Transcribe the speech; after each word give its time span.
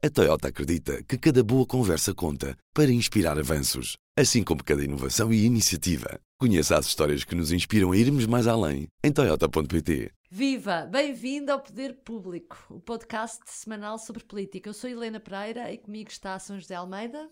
A 0.00 0.08
Toyota 0.08 0.46
acredita 0.46 1.02
que 1.02 1.18
cada 1.18 1.42
boa 1.42 1.66
conversa 1.66 2.14
conta 2.14 2.56
para 2.72 2.88
inspirar 2.88 3.36
avanços, 3.36 3.96
assim 4.16 4.44
como 4.44 4.62
cada 4.62 4.84
inovação 4.84 5.32
e 5.32 5.44
iniciativa. 5.44 6.20
Conheça 6.38 6.78
as 6.78 6.86
histórias 6.86 7.24
que 7.24 7.34
nos 7.34 7.50
inspiram 7.50 7.90
a 7.90 7.96
irmos 7.96 8.24
mais 8.24 8.46
além 8.46 8.86
em 9.02 9.12
Toyota.pt. 9.12 10.12
Viva! 10.30 10.86
Bem-vindo 10.88 11.50
ao 11.50 11.60
Poder 11.60 11.94
Público, 12.04 12.64
o 12.70 12.78
podcast 12.78 13.42
semanal 13.46 13.98
sobre 13.98 14.22
política. 14.22 14.68
Eu 14.68 14.72
sou 14.72 14.88
Helena 14.88 15.18
Pereira 15.18 15.72
e 15.72 15.78
comigo 15.78 16.10
está 16.10 16.36
a 16.36 16.38
São 16.38 16.60
José 16.60 16.76
Almeida. 16.76 17.28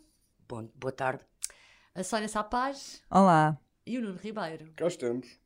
Bom, 0.48 0.68
boa 0.74 0.90
tarde. 0.90 1.22
A 1.94 2.02
Sónia 2.02 2.26
Sapaz. 2.26 3.00
Olá. 3.08 3.56
E 3.86 3.96
o 3.96 4.02
Nuno 4.02 4.18
Ribeiro. 4.18 4.72
Cá 4.74 4.88
estamos. 4.88 5.38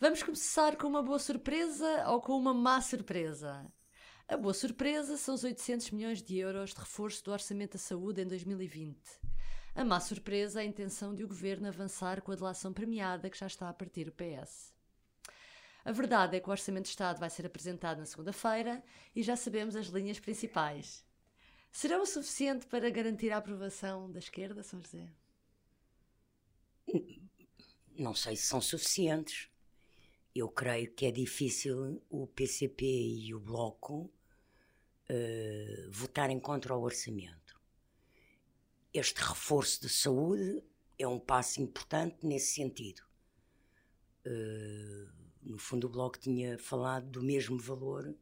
Vamos 0.00 0.20
começar 0.20 0.74
com 0.74 0.88
uma 0.88 1.00
boa 1.00 1.20
surpresa 1.20 2.08
ou 2.08 2.20
com 2.20 2.36
uma 2.36 2.52
má 2.52 2.80
surpresa? 2.80 3.64
A 4.28 4.36
boa 4.36 4.52
surpresa 4.52 5.16
são 5.16 5.36
os 5.36 5.44
800 5.44 5.92
milhões 5.92 6.20
de 6.20 6.36
euros 6.36 6.74
de 6.74 6.80
reforço 6.80 7.24
do 7.24 7.30
Orçamento 7.30 7.74
da 7.74 7.78
Saúde 7.78 8.22
em 8.22 8.26
2020. 8.26 8.98
A 9.72 9.84
má 9.84 10.00
surpresa 10.00 10.60
é 10.60 10.64
a 10.64 10.66
intenção 10.66 11.14
de 11.14 11.22
o 11.22 11.28
Governo 11.28 11.68
avançar 11.68 12.20
com 12.20 12.32
a 12.32 12.34
delação 12.34 12.72
premiada 12.72 13.30
que 13.30 13.38
já 13.38 13.46
está 13.46 13.68
a 13.68 13.72
partir 13.72 14.08
o 14.08 14.12
PS. 14.12 14.74
A 15.84 15.92
verdade 15.92 16.36
é 16.36 16.40
que 16.40 16.48
o 16.48 16.50
Orçamento 16.50 16.86
de 16.86 16.90
Estado 16.90 17.20
vai 17.20 17.30
ser 17.30 17.46
apresentado 17.46 17.98
na 17.98 18.04
segunda-feira 18.04 18.82
e 19.14 19.22
já 19.22 19.36
sabemos 19.36 19.76
as 19.76 19.86
linhas 19.86 20.18
principais. 20.18 21.04
Serão 21.70 22.02
o 22.02 22.06
suficiente 22.06 22.66
para 22.66 22.90
garantir 22.90 23.30
a 23.30 23.36
aprovação 23.36 24.10
da 24.10 24.18
esquerda, 24.18 24.64
São 24.64 24.80
José? 24.80 25.08
Não 27.96 28.12
sei 28.12 28.34
se 28.34 28.42
são 28.48 28.60
suficientes. 28.60 29.48
Eu 30.34 30.48
creio 30.48 30.92
que 30.92 31.06
é 31.06 31.12
difícil 31.12 32.02
o 32.10 32.26
PCP 32.26 32.84
e 32.84 33.32
o 33.32 33.38
Bloco 33.38 34.12
uh, 35.10 35.90
votarem 35.90 36.38
contra 36.38 36.74
o 36.76 36.82
orçamento. 36.82 37.60
Este 38.92 39.20
reforço 39.20 39.82
de 39.82 39.88
saúde 39.88 40.62
é 40.98 41.06
um 41.06 41.18
passo 41.18 41.60
importante 41.60 42.26
nesse 42.26 42.54
sentido. 42.54 43.02
Uh, 44.26 45.08
no 45.42 45.58
fundo, 45.58 45.86
o 45.86 45.90
Bloco 45.90 46.18
tinha 46.18 46.58
falado 46.58 47.08
do 47.08 47.22
mesmo 47.22 47.58
valor 47.58 48.14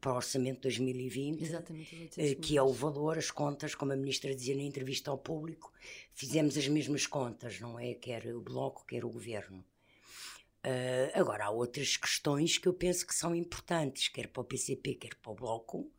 para 0.00 0.12
o 0.12 0.16
orçamento 0.16 0.56
de 0.56 0.62
2020, 0.62 1.42
Exatamente, 1.42 2.36
que 2.42 2.58
é 2.58 2.62
o 2.62 2.72
valor, 2.72 3.16
as 3.16 3.30
contas, 3.30 3.74
como 3.74 3.92
a 3.92 3.96
ministra 3.96 4.34
dizia 4.34 4.54
na 4.54 4.62
entrevista 4.62 5.10
ao 5.10 5.16
público, 5.16 5.72
fizemos 6.12 6.58
as 6.58 6.68
mesmas 6.68 7.06
contas, 7.06 7.58
não 7.58 7.78
é? 7.78 7.94
Quer 7.94 8.26
o 8.34 8.40
Bloco, 8.40 8.84
quer 8.84 9.04
o 9.04 9.08
Governo. 9.08 9.64
Uh, 10.64 11.10
agora, 11.14 11.46
há 11.46 11.50
outras 11.50 11.96
questões 11.96 12.58
que 12.58 12.66
eu 12.66 12.74
penso 12.74 13.06
que 13.06 13.14
são 13.14 13.34
importantes, 13.34 14.08
quer 14.08 14.26
para 14.28 14.42
o 14.42 14.44
PCP, 14.44 14.94
quer 14.94 15.14
para 15.14 15.30
o 15.30 15.34
Bloco, 15.34 15.90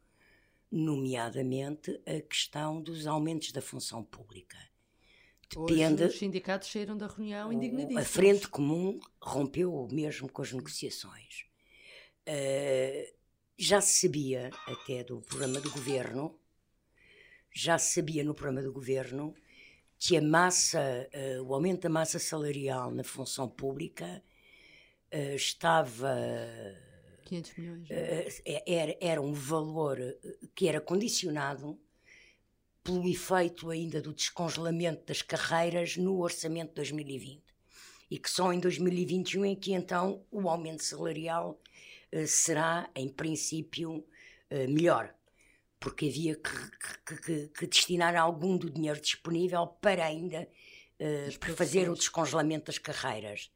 nomeadamente 0.72 2.00
a 2.06 2.22
questão 2.22 2.82
dos 2.82 3.08
aumentos 3.08 3.52
da 3.52 3.62
função 3.62 4.04
pública. 4.04 4.58
Depende. 5.50 6.04
Hoje 6.04 6.06
os 6.06 6.20
sindicatos 6.20 6.72
saíram 6.72 6.96
da 6.96 7.08
reunião 7.08 7.52
indignadíssimos. 7.52 8.04
A 8.04 8.06
Frente 8.06 8.48
Comum 8.48 9.00
rompeu 9.20 9.88
mesmo 9.92 10.32
com 10.32 10.42
as 10.42 10.52
negociações. 10.52 11.46
Uh, 12.28 13.20
já 13.58 13.82
se 13.82 14.02
sabia, 14.02 14.52
até 14.68 15.04
do 15.04 15.22
programa 15.22 15.60
do 15.60 15.72
governo, 15.72 16.40
já 17.52 17.78
se 17.80 17.96
sabia 17.96 18.24
no 18.24 18.36
programa 18.36 18.62
do 18.62 18.72
governo 18.72 19.34
que 19.98 20.16
a 20.16 20.22
massa, 20.22 21.10
uh, 21.40 21.44
o 21.44 21.54
aumento 21.54 21.82
da 21.82 21.90
massa 21.90 22.20
salarial 22.20 22.92
na 22.92 23.04
função 23.04 23.50
pública 23.50 24.24
uh, 25.14 25.36
estava. 25.36 26.16
500 27.26 27.58
milhões. 27.58 27.90
Uh, 27.90 28.62
era, 28.66 28.98
era 29.00 29.22
um 29.22 29.34
valor 29.34 29.98
que 30.56 30.68
era 30.68 30.82
condicionado 30.82 31.80
pelo 32.84 33.08
efeito 33.08 33.70
ainda 33.70 34.02
do 34.02 34.14
descongelamento 34.14 35.06
das 35.06 35.22
carreiras 35.22 35.98
no 35.98 36.20
orçamento 36.20 36.70
de 36.70 36.76
2020. 36.76 37.44
E 38.12 38.18
que 38.18 38.30
só 38.30 38.52
em 38.52 38.60
2021 38.60 39.46
é 39.46 39.56
que 39.56 39.74
então 39.74 40.26
o 40.32 40.50
aumento 40.50 40.84
salarial 40.84 41.62
uh, 42.14 42.28
será, 42.28 42.90
em 42.96 43.08
princípio, 43.10 44.06
melhor 44.68 45.14
porque 45.80 46.08
havia 46.08 46.36
que, 46.36 46.52
que, 47.06 47.22
que, 47.22 47.48
que, 47.48 47.68
destinar 47.68 48.16
algum 48.16 48.58
do 48.58 48.70
dinheiro 48.70 49.00
disponível 49.00 49.66
para 49.66 50.06
ainda 50.06 50.48
uh, 51.00 51.56
fazer 51.56 51.90
o 51.90 51.96
descongelamento 51.96 52.66
das 52.66 52.78
carreiras. 52.78 53.50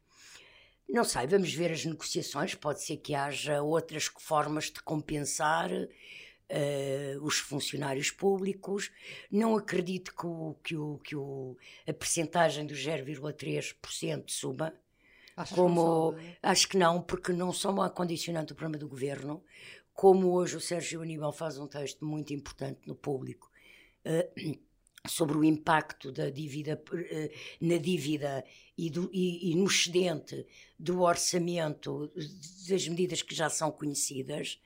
Não 0.88 1.04
sei, 1.04 1.26
vamos 1.26 1.52
ver 1.52 1.72
as 1.72 1.84
negociações. 1.84 2.54
Pode 2.54 2.82
ser 2.82 2.98
que 2.98 3.14
haja 3.14 3.62
outras 3.62 4.04
formas 4.18 4.66
de 4.66 4.82
compensar 4.82 5.70
uh, 5.70 7.22
os 7.22 7.38
funcionários 7.38 8.10
públicos. 8.10 8.90
Não 9.30 9.56
acredito 9.56 10.14
que, 10.14 10.26
o, 10.26 10.56
que, 10.62 10.76
o, 10.76 10.98
que 10.98 11.16
o, 11.16 11.56
a 11.88 11.92
percentagem 11.92 12.66
do 12.66 12.74
0,3% 12.74 14.24
suba. 14.28 14.72
Achas 15.36 15.56
como 15.56 16.14
que 16.14 16.38
acho 16.42 16.68
que 16.68 16.76
não, 16.76 17.02
porque 17.02 17.32
não 17.32 17.52
são 17.52 17.72
uma 17.72 17.90
condicionante 17.90 18.48
do 18.48 18.54
programa 18.54 18.78
do 18.78 18.88
governo. 18.88 19.42
Como 19.92 20.32
hoje 20.32 20.56
o 20.56 20.60
Sérgio 20.60 21.02
Aníbal 21.02 21.32
faz 21.32 21.58
um 21.58 21.66
texto 21.66 22.04
muito 22.04 22.32
importante 22.32 22.80
no 22.86 22.94
público. 22.94 23.50
Uh, 24.04 24.58
sobre 25.06 25.36
o 25.36 25.44
impacto 25.44 26.10
da 26.10 26.30
dívida 26.30 26.82
na 27.60 27.76
dívida 27.76 28.42
e, 28.76 28.88
do, 28.88 29.10
e, 29.12 29.50
e, 29.50 29.54
no 29.54 29.66
excedente 29.66 30.46
do 30.78 31.02
orçamento 31.02 32.10
das 32.68 32.88
medidas 32.88 33.20
que 33.22 33.34
já 33.34 33.50
são 33.50 33.70
conhecidas 33.70 34.58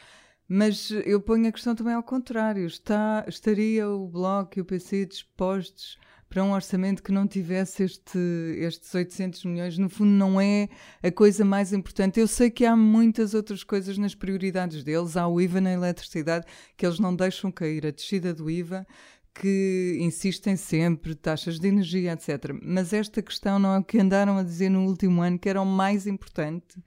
Mas 0.48 0.92
eu 0.92 1.20
ponho 1.20 1.48
a 1.48 1.52
questão 1.52 1.74
também 1.74 1.96
ao 1.96 2.04
contrário. 2.04 2.68
Está, 2.68 3.26
estaria 3.28 3.90
o 3.90 4.08
Bloco 4.08 4.60
e 4.60 4.62
o 4.62 4.66
PC 4.66 5.08
dispostos 5.08 5.98
para 6.30 6.44
um 6.44 6.54
orçamento 6.54 7.02
que 7.02 7.12
não 7.12 7.28
tivesse 7.28 7.84
este, 7.84 8.20
estes 8.60 8.94
800 8.94 9.46
milhões? 9.46 9.80
No 9.80 9.90
fundo, 9.90 10.12
não 10.12 10.40
é 10.40 10.70
a 11.02 11.12
coisa 11.12 11.44
mais 11.44 11.74
importante. 11.74 12.20
Eu 12.20 12.28
sei 12.28 12.52
que 12.52 12.66
há 12.66 12.76
muitas 12.76 13.34
outras 13.34 13.64
coisas 13.64 13.98
nas 13.98 14.14
prioridades 14.14 14.84
deles. 14.84 15.18
Há 15.18 15.28
o 15.28 15.42
IVA 15.42 15.60
na 15.60 15.74
eletricidade 15.74 16.46
que 16.78 16.86
eles 16.86 17.00
não 17.00 17.16
deixam 17.16 17.52
cair, 17.52 17.88
a 17.88 17.92
descida 17.92 18.32
do 18.32 18.48
IVA 18.48 18.86
que 19.34 19.98
insistem 20.00 20.56
sempre, 20.56 21.16
taxas 21.16 21.60
de 21.60 21.68
energia, 21.68 22.14
etc. 22.14 22.54
Mas 22.62 22.94
esta 22.94 23.22
questão 23.22 23.58
não 23.58 23.76
é 23.76 23.80
o 23.80 23.84
que 23.84 24.00
andaram 24.00 24.38
a 24.38 24.44
dizer 24.44 24.70
no 24.70 24.86
último 24.86 25.22
ano, 25.22 25.40
que 25.40 25.50
era 25.50 25.62
o 25.62 25.66
mais 25.66 26.06
importante. 26.08 26.82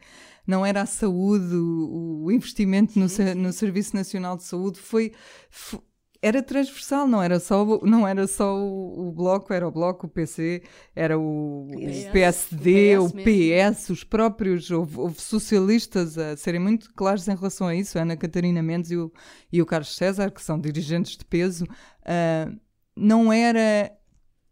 Não 0.47 0.65
era 0.65 0.83
a 0.83 0.87
saúde, 0.87 1.55
o, 1.55 2.25
o 2.25 2.33
investimento 2.33 2.99
no, 2.99 3.07
no, 3.37 3.53
Serviço 3.53 3.97
Nacional 3.97 4.37
de 4.37 4.45
Saúde, 4.45 4.79
foi, 4.79 5.13
foi 5.51 5.81
era 6.25 6.43
transversal, 6.43 7.07
não 7.07 7.23
era 7.23 7.39
só, 7.39 7.81
não 7.83 8.09
era 8.09 8.27
só 8.27 8.57
o, 8.57 9.09
o, 9.09 9.13
Bloco, 9.13 9.53
era 9.53 9.69
o 9.69 9.71
Bloco, 9.71 10.07
o 10.07 10.09
PC, 10.09 10.63
era 10.97 11.19
o, 11.19 11.69
PS, 11.71 12.07
o 12.09 12.13
PSD, 12.13 12.99
o 12.99 13.11
PS, 13.11 13.13
o 13.13 13.15
PS 13.15 13.91
os 13.91 14.05
próprios, 14.05 14.71
houve, 14.71 14.99
houve, 14.99 15.21
socialistas 15.21 16.17
a 16.17 16.35
serem 16.35 16.61
muito 16.61 16.95
claros 16.95 17.29
em 17.29 17.35
relação 17.37 17.67
a 17.67 17.75
isso, 17.75 17.99
a 17.99 18.03
Ana 18.03 18.17
Catarina 18.17 18.63
Mendes 18.63 18.91
e 18.91 18.97
o, 18.97 19.13
e 19.53 19.61
o 19.61 19.67
Carlos 19.67 19.95
César, 19.95 20.31
que 20.31 20.43
são 20.43 20.59
dirigentes 20.59 21.15
de 21.15 21.27
peso, 21.27 21.65
uh, 21.67 22.59
não 22.97 23.31
era 23.31 23.93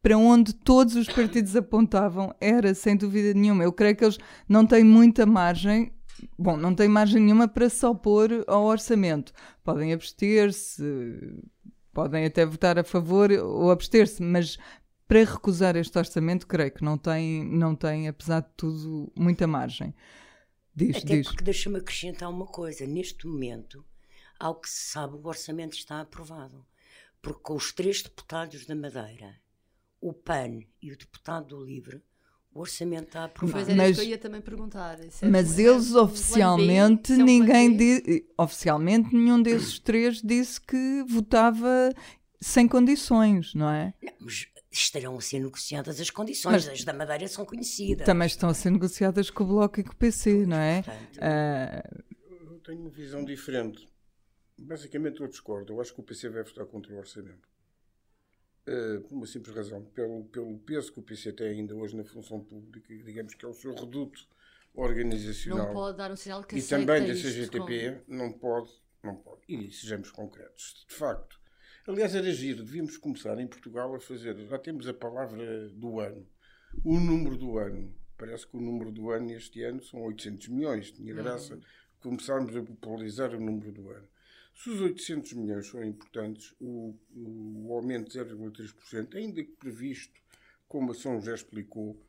para 0.03 0.19
onde 0.19 0.53
todos 0.53 0.95
os 0.95 1.09
partidos 1.09 1.57
apontavam, 1.57 2.35
era 2.39 2.75
sem 2.75 2.97
dúvida 2.97 3.33
nenhuma. 3.33 3.65
Eu 3.65 3.73
creio 3.73 3.97
que 3.97 4.05
eles 4.05 4.19
não 4.47 4.67
têm 4.67 4.85
muita 4.85 5.25
margem 5.25 5.91
bom, 6.39 6.57
não 6.57 6.75
têm 6.75 6.89
margem 6.89 7.23
nenhuma 7.23 7.49
para 7.49 7.69
se 7.69 7.85
opor 7.87 8.31
ao 8.47 8.65
orçamento. 8.65 9.33
Podem 9.65 9.93
abster-se, 9.93 10.83
podem 11.93 12.25
até 12.25 12.45
votar 12.45 12.79
a 12.79 12.85
favor 12.85 13.31
ou 13.31 13.71
abster-se, 13.71 14.23
mas 14.23 14.59
para 15.07 15.25
recusar 15.25 15.77
este 15.77 15.97
orçamento, 15.99 16.47
creio 16.47 16.73
que 16.73 16.83
não 16.83 16.97
tem, 16.97 17.45
não 17.45 17.75
tem 17.75 18.09
apesar 18.09 18.41
de 18.41 18.49
tudo, 18.57 19.13
muita 19.17 19.47
margem. 19.47 19.95
Diz, 20.75 20.97
Até 20.97 21.17
diz. 21.17 21.27
porque 21.29 21.45
deixa-me 21.45 21.79
acrescentar 21.79 22.31
uma 22.31 22.47
coisa. 22.47 22.87
Neste 22.87 23.27
momento, 23.27 23.85
ao 24.41 24.59
que 24.59 24.71
se 24.71 24.91
sabe, 24.91 25.17
o 25.17 25.27
orçamento 25.27 25.77
está 25.77 26.01
aprovado. 26.01 26.65
Porque 27.21 27.43
com 27.43 27.55
os 27.55 27.73
três 27.73 28.03
deputados 28.03 28.65
da 28.65 28.75
Madeira, 28.75 29.39
o 30.01 30.13
PAN 30.15 30.61
e 30.81 30.91
o 30.91 30.97
deputado 30.97 31.49
do 31.49 31.65
LIVRE, 31.65 32.03
o 32.55 32.61
orçamento 32.61 33.05
está 33.05 33.25
aprovado. 33.25 33.65
Pois 33.65 33.77
mas, 33.77 33.91
isso 33.91 34.01
que 34.01 34.07
eu 34.07 34.11
ia 34.11 34.19
também 34.19 34.41
perguntar. 34.41 34.99
É 35.01 35.29
mas 35.29 35.59
eles 35.59 35.95
oficialmente, 35.95 37.17
B, 37.17 37.23
ninguém 37.23 37.77
di, 37.77 38.27
oficialmente 38.37 39.15
nenhum 39.15 39.43
desses 39.43 39.79
três 39.79 40.21
disse 40.23 40.61
que 40.61 41.05
votava 41.09 41.93
sem 42.41 42.69
condições, 42.69 43.55
não 43.55 43.71
é? 43.71 43.95
Não, 44.03 44.13
mas 44.21 44.47
estarão 44.71 45.17
a 45.17 45.21
ser 45.21 45.41
negociadas 45.41 46.01
as 46.01 46.11
condições, 46.11 46.67
mas, 46.67 46.69
as 46.69 46.85
da 46.85 46.93
Madeira 46.93 47.29
são 47.29 47.45
conhecidas. 47.45 48.07
Também 48.07 48.27
estão 48.27 48.49
a 48.49 48.55
ser 48.55 48.71
negociadas 48.71 49.31
com 49.31 49.45
o 49.45 49.47
Bloco 49.47 49.81
e 49.81 49.85
com 49.85 49.93
o 49.93 49.97
PC, 49.97 50.35
pois, 50.35 50.49
não 50.49 50.57
é? 50.57 50.83
Portanto, 50.83 51.19
uh... 51.19 52.53
Eu 52.53 52.61
tenho 52.61 52.81
uma 52.81 52.91
visão 52.91 53.25
diferente. 53.25 53.89
Basicamente 54.59 55.21
eu 55.21 55.29
discordo. 55.29 55.73
Eu 55.73 55.81
acho 55.81 55.95
que 55.95 56.01
o 56.01 56.05
PC 56.05 56.29
vai 56.29 56.43
votar 56.43 56.67
contra 56.67 56.93
o 56.93 56.99
orçamento. 56.99 57.52
Uh, 58.67 59.01
por 59.01 59.17
uma 59.17 59.27
simples 59.27 59.57
razão, 59.57 59.83
pelo, 59.87 60.25
pelo 60.27 60.57
peso 60.59 60.93
que 60.93 61.01
o 61.01 61.03
PC 61.03 61.33
tem 61.33 61.49
ainda 61.49 61.75
hoje 61.75 61.97
na 61.97 62.05
função 62.05 62.41
pública, 62.41 62.95
digamos 62.95 63.35
que 63.35 63.45
é 63.45 63.49
o 63.49 63.53
seu 63.53 63.75
reduto 63.75 64.25
organizacional. 64.75 65.67
Não 65.67 65.73
pode 65.73 65.99
dar 65.99 66.13
um 66.13 66.17
sinal 66.17 66.45
que 66.45 66.57
E 66.57 66.63
também 66.63 67.07
da 67.07 67.15
CGTP, 67.15 68.03
como... 68.07 68.19
não 68.19 68.33
pode, 68.33 68.71
não 69.03 69.17
pode. 69.17 69.41
E 69.49 69.71
sejamos 69.73 70.11
concretos. 70.11 70.87
De 70.89 70.95
facto. 70.95 71.41
Aliás, 71.87 72.15
era 72.15 72.31
giro, 72.31 72.63
devíamos 72.63 72.97
começar 72.97 73.37
em 73.41 73.47
Portugal 73.49 73.93
a 73.95 73.99
fazer, 73.99 74.39
já 74.47 74.59
temos 74.59 74.87
a 74.87 74.95
palavra 74.95 75.69
do 75.71 75.99
ano, 75.99 76.25
o 76.85 77.01
número 77.01 77.37
do 77.37 77.59
ano. 77.59 77.93
Parece 78.17 78.47
que 78.47 78.57
o 78.57 78.61
número 78.61 78.93
do 78.93 79.11
ano 79.11 79.33
este 79.33 79.63
ano 79.65 79.83
são 79.83 80.01
800 80.03 80.49
milhões. 80.49 80.93
Tinha 80.93 81.13
graça 81.13 81.55
uhum. 81.55 81.61
começarmos 82.01 82.57
a 82.57 82.63
popularizar 82.63 83.35
o 83.35 83.41
número 83.41 83.73
do 83.73 83.91
ano. 83.91 84.09
Se 84.55 84.71
os 84.71 84.81
800 84.81 85.33
milhões 85.33 85.67
são 85.67 85.83
importantes, 85.83 86.55
o, 86.61 86.95
o 87.15 87.73
aumento 87.73 88.11
de 88.11 88.19
0,3%, 88.19 89.15
ainda 89.15 89.43
que 89.43 89.53
previsto, 89.53 90.21
como 90.69 90.93
a 90.93 90.95
São 90.95 91.21
já 91.21 91.35
explicou, 91.35 92.01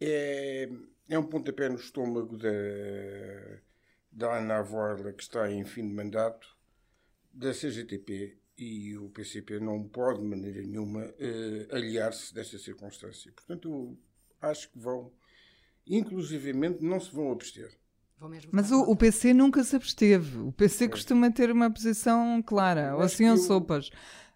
é, 0.00 0.68
é 1.08 1.18
um 1.18 1.26
pontapé 1.26 1.68
no 1.68 1.76
estômago 1.76 2.36
da, 2.36 2.50
da 4.10 4.38
Ana 4.38 4.58
Avoirla, 4.58 5.12
que 5.12 5.22
está 5.22 5.50
em 5.50 5.64
fim 5.64 5.86
de 5.88 5.94
mandato, 5.94 6.56
da 7.32 7.52
CGTP 7.52 8.38
e 8.56 8.96
o 8.98 9.08
PCP 9.10 9.60
não 9.60 9.88
pode, 9.88 10.20
de 10.20 10.26
maneira 10.26 10.60
nenhuma, 10.60 11.04
uh, 11.04 11.74
aliar-se 11.74 12.34
desta 12.34 12.58
circunstância. 12.58 13.30
Portanto, 13.32 13.68
eu 13.68 13.98
acho 14.40 14.70
que 14.70 14.78
vão, 14.78 15.12
inclusivamente, 15.86 16.82
não 16.82 16.98
se 16.98 17.12
vão 17.12 17.30
abster. 17.30 17.70
Mas 18.50 18.70
o, 18.70 18.82
o, 18.82 18.96
PC 18.96 19.32
nunca 19.32 19.62
se 19.62 19.76
absteve. 19.76 20.38
O 20.38 20.52
PC 20.52 20.84
é. 20.84 20.88
costuma 20.88 21.30
ter 21.30 21.50
uma 21.50 21.70
posição 21.70 22.42
clara, 22.42 22.96
ou 22.96 23.02
assim 23.02 23.28
ou 23.28 23.36
sopas. 23.36 23.88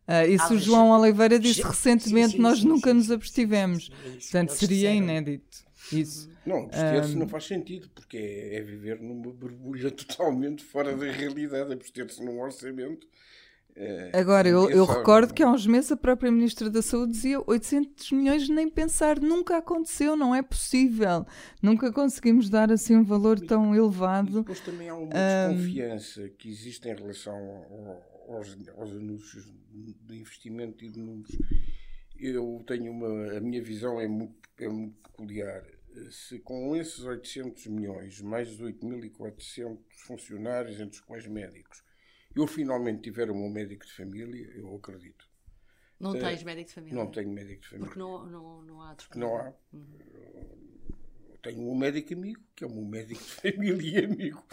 Uh, 0.07 0.29
isso 0.29 0.53
ah, 0.53 0.53
o 0.53 0.59
João 0.59 0.91
Oliveira 0.91 1.39
disse 1.39 1.63
recentemente, 1.63 2.33
sim, 2.33 2.37
sim, 2.37 2.43
nós 2.43 2.59
sim, 2.61 2.69
nunca 2.69 2.93
nos 2.93 3.11
abstivemos. 3.11 3.89
Portanto, 3.89 4.51
seria 4.51 4.93
inédito. 4.93 5.65
Isso. 5.93 6.31
Não, 6.45 6.65
abster-se 6.65 7.15
um... 7.15 7.19
não 7.21 7.29
faz 7.29 7.45
sentido, 7.45 7.89
porque 7.95 8.17
é, 8.17 8.57
é, 8.57 8.61
viver 8.63 9.01
numa 9.01 9.33
borbulha 9.33 9.91
totalmente 9.93 10.65
fora 10.65 10.97
da 10.97 11.11
realidade, 11.11 11.73
abster-se 11.73 12.23
num 12.23 12.41
orçamento 12.41 13.07
Agora, 14.13 14.49
eu, 14.49 14.71
eu 14.71 14.85
recordo 14.85 15.33
que 15.33 15.43
há 15.43 15.49
uns 15.49 15.67
meses 15.67 15.91
a 15.93 15.97
própria 15.97 16.31
Ministra 16.31 16.69
da 16.69 16.83
Saúde 16.83 17.13
dizia 17.13 17.41
800 17.47 18.13
milhões 18.13 18.49
nem 18.49 18.69
pensar, 18.69 19.19
nunca 19.19 19.57
aconteceu, 19.57 20.15
não 20.15 20.35
é 20.35 20.43
possível. 20.43 21.27
Nunca 21.63 21.91
conseguimos 21.91 22.51
dar 22.51 22.71
assim 22.71 22.95
um 22.95 23.05
valor 23.05 23.41
tão 23.41 23.75
elevado. 23.75 24.41
Depois 24.41 24.61
também 24.61 24.91
há 24.91 24.95
uma 24.95 25.09
desconfiança 25.09 26.23
um, 26.23 26.29
que 26.29 26.51
existe 26.51 26.87
em 26.87 26.95
relação 26.95 27.35
aos, 28.29 28.57
aos, 28.77 28.91
anúncios 28.91 29.51
de 29.71 30.19
investimento 30.19 30.85
e 30.85 30.91
de 30.91 31.01
números. 31.01 31.37
Eu 32.19 32.63
tenho 32.67 32.93
uma. 32.93 33.39
A 33.39 33.41
minha 33.41 33.63
visão 33.63 33.99
é 33.99 34.07
muito, 34.07 34.37
é 34.59 34.69
muito 34.69 35.01
peculiar. 35.01 35.65
Se 36.11 36.39
com 36.39 36.77
esses 36.77 37.01
800 37.01 37.67
milhões, 37.67 38.21
mais 38.21 38.51
os 38.51 38.61
8.400 38.61 39.79
funcionários, 40.07 40.81
entre 40.81 40.99
os 40.99 41.01
quais 41.01 41.27
médicos, 41.27 41.83
eu 42.35 42.47
finalmente 42.47 43.03
tiver 43.03 43.31
um 43.31 43.49
médico 43.49 43.87
de 43.87 43.93
família, 43.93 44.51
eu 44.55 44.75
acredito. 44.75 45.31
Não 45.99 46.11
uh, 46.11 46.19
tens 46.19 46.43
médico 46.43 46.69
de 46.69 46.75
família? 46.75 46.95
Não 46.99 47.11
tenho 47.11 47.31
médico 47.31 47.63
de 47.63 47.69
família. 47.69 47.87
Porque 47.87 47.99
não, 47.99 48.27
não, 48.27 48.63
não 48.63 48.83
há 48.83 48.97
Não 49.15 49.37
há. 49.37 49.55
Uhum. 49.73 50.63
Tenho 51.43 51.69
um 51.69 51.77
médico 51.77 52.15
amigo, 52.15 52.41
que 52.55 52.65
é 52.65 52.67
um 52.67 52.85
médico 52.85 53.21
de 53.23 53.31
família 53.53 54.01
e 54.01 54.05
amigo. 54.05 54.45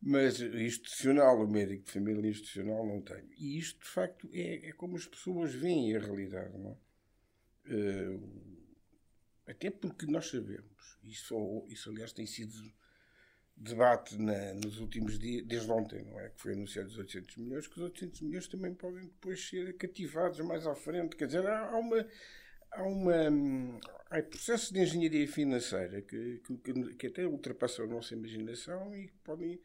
Mas 0.00 0.40
institucional, 0.40 1.42
o 1.42 1.48
médico 1.48 1.84
de 1.84 1.90
família 1.92 2.30
institucional 2.30 2.86
não 2.86 3.00
tenho. 3.02 3.28
E 3.36 3.58
isto, 3.58 3.80
de 3.80 3.88
facto, 3.88 4.28
é, 4.32 4.68
é 4.68 4.72
como 4.72 4.96
as 4.96 5.06
pessoas 5.06 5.52
veem 5.54 5.96
a 5.96 6.00
realidade, 6.00 6.56
não 6.56 6.70
é? 6.70 6.86
Uh, 7.68 8.56
até 9.46 9.70
porque 9.70 10.06
nós 10.06 10.28
sabemos, 10.28 10.98
isso, 11.04 11.64
isso 11.68 11.90
aliás 11.90 12.12
tem 12.12 12.26
sido 12.26 12.52
debate 13.56 14.20
na, 14.20 14.54
nos 14.54 14.78
últimos 14.78 15.18
dias, 15.18 15.44
desde 15.46 15.70
ontem, 15.70 16.04
não 16.04 16.20
é? 16.20 16.28
Que 16.28 16.40
foi 16.40 16.52
anunciado 16.52 16.88
os 16.88 16.98
800 16.98 17.36
milhões, 17.36 17.66
que 17.66 17.76
os 17.76 17.82
800 17.82 18.20
milhões 18.20 18.46
também 18.48 18.74
podem 18.74 19.04
depois 19.06 19.48
ser 19.48 19.76
cativados 19.76 20.40
mais 20.40 20.66
à 20.66 20.74
frente. 20.74 21.16
Quer 21.16 21.26
dizer, 21.26 21.46
há, 21.46 21.70
há 21.70 21.76
uma. 21.76 22.06
Há, 22.72 22.82
uma, 22.82 23.14
há 24.10 24.22
processos 24.22 24.70
de 24.70 24.80
engenharia 24.80 25.26
financeira 25.26 26.02
que, 26.02 26.42
que, 26.44 26.94
que 26.96 27.06
até 27.06 27.24
ultrapassam 27.24 27.86
a 27.86 27.88
nossa 27.88 28.12
imaginação 28.12 28.94
e 28.94 29.08
podem 29.24 29.58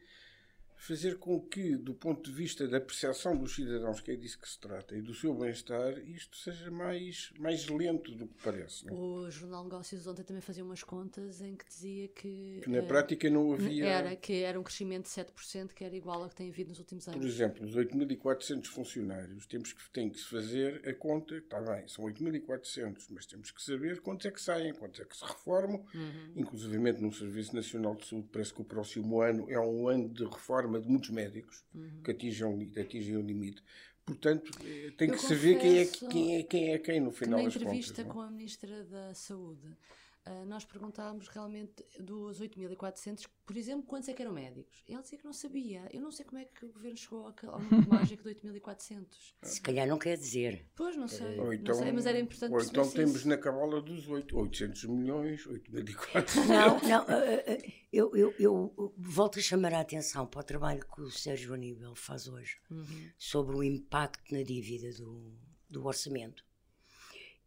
fazer 0.82 1.16
com 1.16 1.40
que, 1.40 1.76
do 1.76 1.94
ponto 1.94 2.28
de 2.28 2.36
vista 2.36 2.66
da 2.66 2.80
percepção 2.80 3.36
dos 3.36 3.54
cidadãos, 3.54 4.00
que 4.00 4.10
é 4.10 4.16
disso 4.16 4.36
que 4.36 4.48
se 4.48 4.58
trata, 4.58 4.96
e 4.96 5.00
do 5.00 5.14
seu 5.14 5.32
bem-estar, 5.32 5.96
isto 6.08 6.36
seja 6.36 6.72
mais, 6.72 7.32
mais 7.38 7.68
lento 7.68 8.10
do 8.10 8.26
que 8.26 8.42
parece. 8.42 8.86
Não? 8.86 8.92
É? 8.92 8.98
O 8.98 9.30
Jornal 9.30 9.62
Negócios 9.62 10.04
ontem 10.08 10.24
também 10.24 10.42
fazia 10.42 10.64
umas 10.64 10.82
contas 10.82 11.40
em 11.40 11.54
que 11.54 11.64
dizia 11.64 12.08
que. 12.08 12.60
Que 12.64 12.68
na 12.68 12.80
uh, 12.80 12.86
prática 12.86 13.30
não 13.30 13.52
havia. 13.52 13.86
Era, 13.86 14.16
que 14.16 14.42
era 14.42 14.58
um 14.58 14.64
crescimento 14.64 15.04
de 15.04 15.10
7%, 15.10 15.68
que 15.72 15.84
era 15.84 15.94
igual 15.94 16.20
ao 16.20 16.28
que 16.28 16.34
tem 16.34 16.48
havido 16.50 16.70
nos 16.70 16.80
últimos 16.80 17.06
anos. 17.06 17.20
Por 17.20 17.28
exemplo, 17.28 17.64
os 17.64 17.76
8.400 17.76 18.66
funcionários, 18.66 19.46
temos 19.46 19.72
que, 19.72 19.88
tem 19.90 20.10
que 20.10 20.18
se 20.18 20.24
fazer 20.24 20.82
a 20.84 20.92
conta, 20.92 21.36
está 21.36 21.60
bem, 21.60 21.86
são 21.86 22.04
8.400, 22.06 23.06
mas 23.10 23.24
temos 23.24 23.52
que 23.52 23.62
saber 23.62 24.00
quantos 24.00 24.26
é 24.26 24.32
que 24.32 24.42
saem, 24.42 24.74
quantos 24.74 24.98
é 24.98 25.04
que 25.04 25.16
se 25.16 25.24
reformam, 25.24 25.84
uhum. 25.94 26.32
inclusivamente 26.34 27.00
no 27.00 27.12
Serviço 27.12 27.54
Nacional 27.54 27.94
de 27.94 28.04
Saúde, 28.04 28.28
parece 28.32 28.52
que 28.52 28.62
o 28.62 28.64
próximo 28.64 29.20
ano 29.20 29.48
é 29.48 29.60
um 29.60 29.86
ano 29.86 30.08
de 30.08 30.24
reforma 30.24 30.71
de 30.80 30.88
muitos 30.88 31.10
médicos 31.10 31.64
uhum. 31.74 32.02
que 32.04 32.10
atingem, 32.10 32.72
atingem 32.76 33.16
o 33.16 33.22
limite. 33.22 33.62
Portanto, 34.04 34.50
eh, 34.64 34.92
tem 34.96 35.10
que 35.10 35.18
saber 35.18 35.58
quem 35.58 35.78
é, 35.78 35.86
quem, 35.86 36.36
é, 36.36 36.42
quem 36.42 36.72
é 36.72 36.78
quem 36.78 37.00
no 37.00 37.12
final 37.12 37.42
das 37.42 37.54
contas. 37.54 37.62
Na 37.62 37.68
entrevista 37.68 38.04
com 38.04 38.20
a 38.20 38.30
Ministra 38.30 38.84
da 38.84 39.14
Saúde, 39.14 39.76
Uh, 40.24 40.46
nós 40.46 40.64
perguntávamos 40.64 41.26
realmente 41.26 41.84
dos 41.98 42.40
8.400, 42.40 43.28
por 43.44 43.56
exemplo, 43.56 43.84
quantos 43.84 44.08
é 44.08 44.12
que 44.12 44.22
eram 44.22 44.32
médicos? 44.32 44.84
Ele 44.86 45.02
dizia 45.02 45.18
que 45.18 45.24
não 45.24 45.32
sabia. 45.32 45.88
Eu 45.92 46.00
não 46.00 46.12
sei 46.12 46.24
como 46.24 46.40
é 46.40 46.44
que 46.44 46.64
o 46.64 46.68
governo 46.68 46.96
chegou 46.96 47.26
ao 47.26 47.60
número 47.60 47.88
mágico 47.88 48.22
de 48.22 48.36
8.400. 48.36 49.06
Se 49.42 49.60
calhar 49.60 49.84
não 49.84 49.98
quer 49.98 50.16
dizer. 50.16 50.64
Pois, 50.76 50.96
não 50.96 51.08
sei. 51.08 51.40
Ou 51.40 51.52
então, 51.52 51.74
não 51.74 51.82
sei 51.82 51.90
mas 51.90 52.06
era 52.06 52.20
importante 52.20 52.52
Ou 52.52 52.62
então 52.62 52.88
temos 52.88 53.16
isso. 53.16 53.28
na 53.28 53.36
cabala 53.36 53.82
dos 53.82 54.08
8, 54.08 54.38
800 54.38 54.84
milhões, 54.84 55.44
8.400. 55.44 56.46
Não, 56.46 56.80
não. 56.88 57.02
Uh, 57.02 57.72
eu, 57.92 58.16
eu, 58.16 58.34
eu, 58.38 58.94
volto 58.96 59.40
a 59.40 59.42
chamar 59.42 59.74
a 59.74 59.80
atenção 59.80 60.24
para 60.24 60.40
o 60.40 60.44
trabalho 60.44 60.86
que 60.86 61.00
o 61.00 61.10
Sérgio 61.10 61.52
Aníbal 61.52 61.96
faz 61.96 62.28
hoje 62.28 62.58
uhum. 62.70 63.10
sobre 63.18 63.56
o 63.56 63.62
impacto 63.64 64.32
na 64.32 64.44
dívida 64.44 64.92
do, 64.92 65.36
do 65.68 65.84
orçamento. 65.84 66.44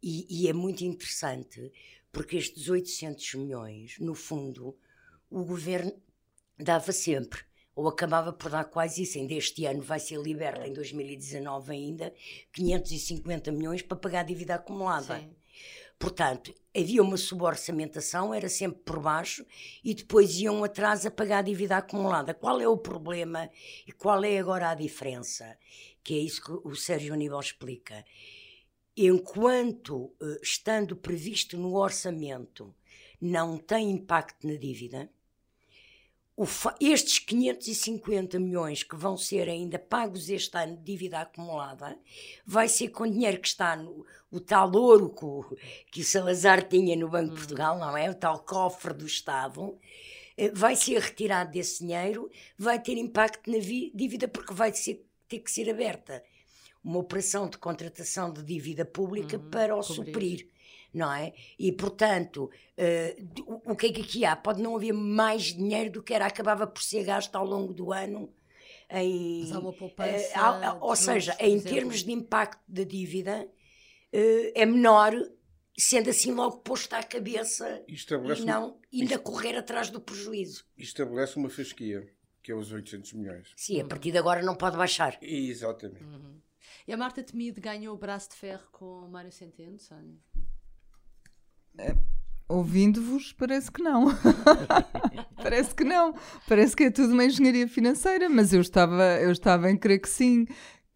E, 0.02 0.26
e 0.28 0.48
é 0.48 0.52
muito 0.52 0.84
interessante 0.84 1.72
porque 2.16 2.38
estes 2.38 2.70
800 2.70 3.34
milhões, 3.34 3.98
no 3.98 4.14
fundo, 4.14 4.74
o 5.28 5.44
governo 5.44 5.92
dava 6.58 6.90
sempre 6.90 7.40
ou 7.74 7.86
acabava 7.86 8.32
por 8.32 8.50
dar 8.50 8.64
quase 8.64 9.02
isso. 9.02 9.18
Ainda 9.18 9.34
este 9.34 9.66
ano 9.66 9.82
vai 9.82 10.00
ser 10.00 10.18
liberta, 10.18 10.66
em 10.66 10.72
2019 10.72 11.72
ainda, 11.72 12.14
550 12.54 13.52
milhões 13.52 13.82
para 13.82 13.98
pagar 13.98 14.20
a 14.20 14.22
dívida 14.22 14.54
acumulada. 14.54 15.18
Sim. 15.18 15.36
Portanto, 15.98 16.54
havia 16.74 17.02
uma 17.02 17.18
suborçamentação, 17.18 18.32
era 18.32 18.48
sempre 18.48 18.80
por 18.80 18.98
baixo, 18.98 19.44
e 19.84 19.92
depois 19.92 20.40
iam 20.40 20.64
atrás 20.64 21.04
a 21.04 21.10
pagar 21.10 21.40
a 21.40 21.42
dívida 21.42 21.76
acumulada. 21.76 22.32
Qual 22.32 22.58
é 22.58 22.66
o 22.66 22.78
problema 22.78 23.50
e 23.86 23.92
qual 23.92 24.24
é 24.24 24.38
agora 24.38 24.70
a 24.70 24.74
diferença? 24.74 25.54
Que 26.02 26.14
é 26.14 26.18
isso 26.22 26.42
que 26.42 26.66
o 26.66 26.74
Sérgio 26.74 27.12
Aníbal 27.12 27.40
explica. 27.40 28.06
Enquanto, 28.96 30.14
eh, 30.22 30.40
estando 30.42 30.96
previsto 30.96 31.58
no 31.58 31.76
orçamento, 31.76 32.74
não 33.20 33.58
tem 33.58 33.90
impacto 33.90 34.46
na 34.46 34.54
dívida, 34.54 35.10
estes 36.80 37.18
550 37.18 38.38
milhões 38.38 38.82
que 38.82 38.94
vão 38.94 39.16
ser 39.16 39.48
ainda 39.48 39.78
pagos 39.78 40.28
este 40.28 40.54
ano 40.58 40.76
de 40.76 40.82
dívida 40.82 41.20
acumulada 41.20 41.98
vai 42.44 42.68
ser 42.68 42.88
com 42.88 43.10
dinheiro 43.10 43.40
que 43.40 43.48
está 43.48 43.74
no 43.74 44.04
o 44.30 44.38
tal 44.38 44.70
ouro 44.74 45.14
que, 45.14 45.56
que 45.92 46.00
o 46.02 46.04
Salazar 46.04 46.68
tinha 46.68 46.94
no 46.94 47.08
Banco 47.08 47.28
de 47.28 47.32
hum. 47.32 47.36
Portugal, 47.36 47.78
não 47.78 47.96
é? 47.96 48.10
O 48.10 48.14
tal 48.14 48.40
cofre 48.40 48.92
do 48.92 49.06
Estado. 49.06 49.78
Eh, 50.36 50.50
vai 50.50 50.76
ser 50.76 51.00
retirado 51.00 51.52
desse 51.52 51.78
dinheiro, 51.84 52.30
vai 52.58 52.82
ter 52.82 52.98
impacto 52.98 53.50
na 53.50 53.58
dívida 53.58 54.28
porque 54.28 54.52
vai 54.52 54.74
ser, 54.74 55.06
ter 55.26 55.38
que 55.38 55.50
ser 55.50 55.70
aberta 55.70 56.22
uma 56.86 57.00
operação 57.00 57.48
de 57.48 57.58
contratação 57.58 58.32
de 58.32 58.42
dívida 58.42 58.84
pública 58.84 59.36
uhum, 59.36 59.50
para 59.50 59.76
o 59.76 59.82
suprir 59.82 60.48
não 60.96 61.12
é? 61.12 61.34
E, 61.58 61.70
portanto, 61.72 62.50
uh, 62.78 63.62
o, 63.66 63.76
que 63.76 63.86
é 63.88 63.92
que 63.92 64.00
aqui 64.00 64.24
há? 64.24 64.34
Pode 64.34 64.62
não 64.62 64.74
haver 64.74 64.92
mais 64.92 65.54
dinheiro 65.54 65.90
do 65.90 66.02
que 66.02 66.14
era, 66.14 66.24
acabava 66.26 66.66
por 66.66 66.82
ser 66.82 67.04
gasto 67.04 67.36
ao 67.36 67.44
longo 67.44 67.74
do 67.74 67.92
ano. 67.92 68.32
Em, 68.90 69.40
Mas 69.40 69.52
há 69.52 69.58
uma 69.58 69.72
poupança. 69.74 70.74
Uh, 70.74 70.78
ou 70.80 70.96
seja, 70.96 71.36
em 71.38 71.60
termos 71.60 72.02
de 72.02 72.12
impacto 72.12 72.62
da 72.66 72.82
dívida, 72.82 73.46
uh, 73.46 74.52
é 74.54 74.64
menor, 74.64 75.12
sendo 75.76 76.08
assim 76.08 76.32
logo 76.32 76.58
posto 76.58 76.94
à 76.94 77.02
cabeça 77.02 77.84
e 77.86 78.44
não 78.44 78.80
ainda 78.90 79.18
correr 79.18 79.54
atrás 79.54 79.90
do 79.90 80.00
prejuízo. 80.00 80.64
Estabelece 80.78 81.36
uma 81.36 81.50
fasquia, 81.50 82.08
que 82.42 82.50
é 82.50 82.54
os 82.54 82.72
800 82.72 83.12
milhões. 83.12 83.52
Sim, 83.54 83.82
a 83.82 83.84
partir 83.84 84.12
de 84.12 84.18
agora 84.18 84.40
não 84.40 84.54
pode 84.54 84.78
baixar. 84.78 85.18
Exatamente. 85.20 86.02
Uhum. 86.04 86.40
E 86.86 86.92
a 86.92 86.96
Marta 86.96 87.20
Temido 87.20 87.60
ganhou 87.60 87.96
o 87.96 87.98
braço 87.98 88.30
de 88.30 88.36
ferro 88.36 88.62
com 88.70 89.00
o 89.00 89.10
Mário 89.10 89.32
Centeno, 89.32 89.76
Sónia? 89.76 90.14
É, 91.78 91.96
ouvindo-vos, 92.48 93.32
parece 93.32 93.72
que 93.72 93.82
não. 93.82 94.06
parece 95.34 95.74
que 95.74 95.82
não. 95.82 96.14
Parece 96.48 96.76
que 96.76 96.84
é 96.84 96.90
tudo 96.90 97.12
uma 97.12 97.24
engenharia 97.24 97.66
financeira, 97.66 98.28
mas 98.28 98.52
eu 98.52 98.60
estava, 98.60 99.02
eu 99.20 99.32
estava 99.32 99.68
em 99.68 99.76
crer 99.76 100.00
que 100.00 100.08
sim, 100.08 100.46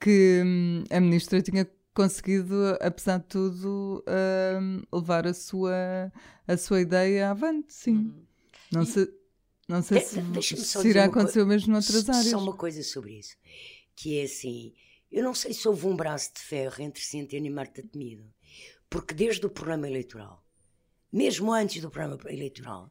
que 0.01 0.43
hum, 0.47 0.85
a 0.91 1.01
ministra 1.01 1.43
tinha 1.43 1.69
conseguido, 1.93 2.55
apesar 2.81 3.19
de 3.19 3.27
tudo, 3.27 4.05
hum, 4.61 4.83
levar 4.93 5.27
a 5.27 5.35
sua, 5.35 6.13
a 6.47 6.57
sua 6.57 6.83
ideia 6.83 7.33
avante, 7.33 7.75
sim. 7.75 7.97
Uhum. 7.97 8.25
Não, 8.71 8.83
e... 8.83 8.87
se, 8.87 9.13
não 9.69 9.83
sei 9.83 9.99
de, 9.99 10.41
se, 10.41 10.57
se 10.57 10.89
irá 10.89 11.07
acontecer 11.07 11.43
o 11.43 11.47
mesmo 11.47 11.73
noutras 11.73 12.09
áreas. 12.09 12.29
Só 12.29 12.39
uma 12.39 12.57
coisa 12.57 12.81
sobre 12.85 13.19
isso, 13.19 13.37
que 13.97 14.21
é 14.21 14.23
assim, 14.23 14.73
eu 15.11 15.25
não 15.25 15.35
sei 15.35 15.53
se 15.53 15.67
houve 15.67 15.87
um 15.87 15.97
braço 15.97 16.33
de 16.35 16.41
ferro 16.41 16.83
entre 16.83 17.03
Centeno 17.03 17.47
e 17.47 17.51
Marta 17.51 17.83
Temido, 17.83 18.33
porque 18.89 19.15
desde 19.15 19.45
o 19.47 19.51
programa 19.51 19.89
eleitoral 19.89 20.45
mesmo 21.13 21.53
antes 21.53 21.83
do 21.83 21.91
programa 21.91 22.19
eleitoral, 22.29 22.91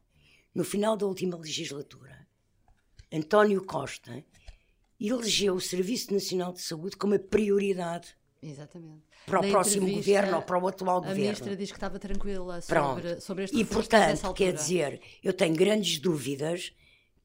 no 0.54 0.62
final 0.62 0.96
da 0.96 1.06
última 1.06 1.36
legislatura, 1.36 2.26
António 3.10 3.64
Costa 3.64 4.22
elegeu 5.00 5.54
o 5.54 5.60
Serviço 5.60 6.12
Nacional 6.12 6.52
de 6.52 6.60
Saúde 6.60 6.96
como 6.96 7.14
a 7.14 7.18
prioridade 7.18 8.14
Exatamente. 8.42 9.02
para 9.24 9.40
o 9.40 9.42
Na 9.42 9.48
próximo 9.48 9.90
governo 9.90 10.36
ou 10.36 10.42
para 10.42 10.62
o 10.62 10.68
atual 10.68 10.98
a 10.98 11.00
governo. 11.00 11.20
A 11.20 11.24
ministra 11.24 11.56
diz 11.56 11.70
que 11.70 11.76
estava 11.76 11.98
tranquila 11.98 12.60
sobre, 12.60 13.20
sobre 13.20 13.44
este 13.44 13.56
E, 13.58 13.64
portanto, 13.64 14.34
quer 14.34 14.52
dizer, 14.52 15.00
eu 15.22 15.32
tenho 15.32 15.56
grandes 15.56 15.98
dúvidas 15.98 16.74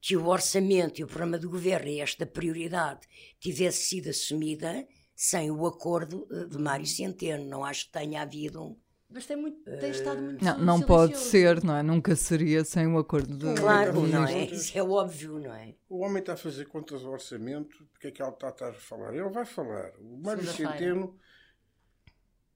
que 0.06 0.16
o 0.16 0.28
orçamento 0.28 1.00
e 1.00 1.02
o 1.02 1.06
programa 1.08 1.36
de 1.36 1.48
governo 1.48 1.88
e 1.88 2.00
esta 2.00 2.24
prioridade 2.24 3.00
tivesse 3.40 3.86
sido 3.86 4.08
assumida 4.08 4.86
sem 5.16 5.50
o 5.50 5.66
acordo 5.66 6.28
eh, 6.30 6.44
de 6.44 6.56
Mário 6.58 6.86
Centeno. 6.86 7.44
Não 7.44 7.64
acho 7.64 7.86
que 7.86 7.90
tenha 7.90 8.22
havido 8.22 8.62
um 8.62 8.76
mas 9.10 9.26
tem, 9.26 9.36
muito, 9.36 9.64
tem 9.64 9.90
estado 9.90 10.22
muito 10.22 10.44
Não, 10.44 10.58
não 10.58 10.80
pode 10.80 11.16
ser, 11.18 11.62
não 11.64 11.76
é? 11.76 11.82
Nunca 11.82 12.14
seria 12.14 12.64
sem 12.64 12.86
o 12.86 12.98
acordo 12.98 13.36
de. 13.36 13.60
Claro, 13.60 14.06
não 14.06 14.24
é? 14.24 14.44
Isso 14.44 14.78
é 14.78 14.82
óbvio, 14.82 15.40
não 15.40 15.52
é? 15.52 15.74
O 15.88 16.04
homem 16.04 16.20
está 16.20 16.34
a 16.34 16.36
fazer 16.36 16.66
contas 16.66 17.04
ao 17.04 17.12
orçamento, 17.12 17.84
porque 17.92 18.08
é 18.08 18.10
que 18.12 18.22
ele 18.22 18.30
está 18.30 18.48
a 18.48 18.50
estar 18.50 18.70
a 18.70 18.74
falar? 18.74 19.12
Ele 19.12 19.28
vai 19.28 19.44
falar. 19.44 19.92
O 20.00 20.22
Mário 20.22 20.44
Centeno, 20.44 21.18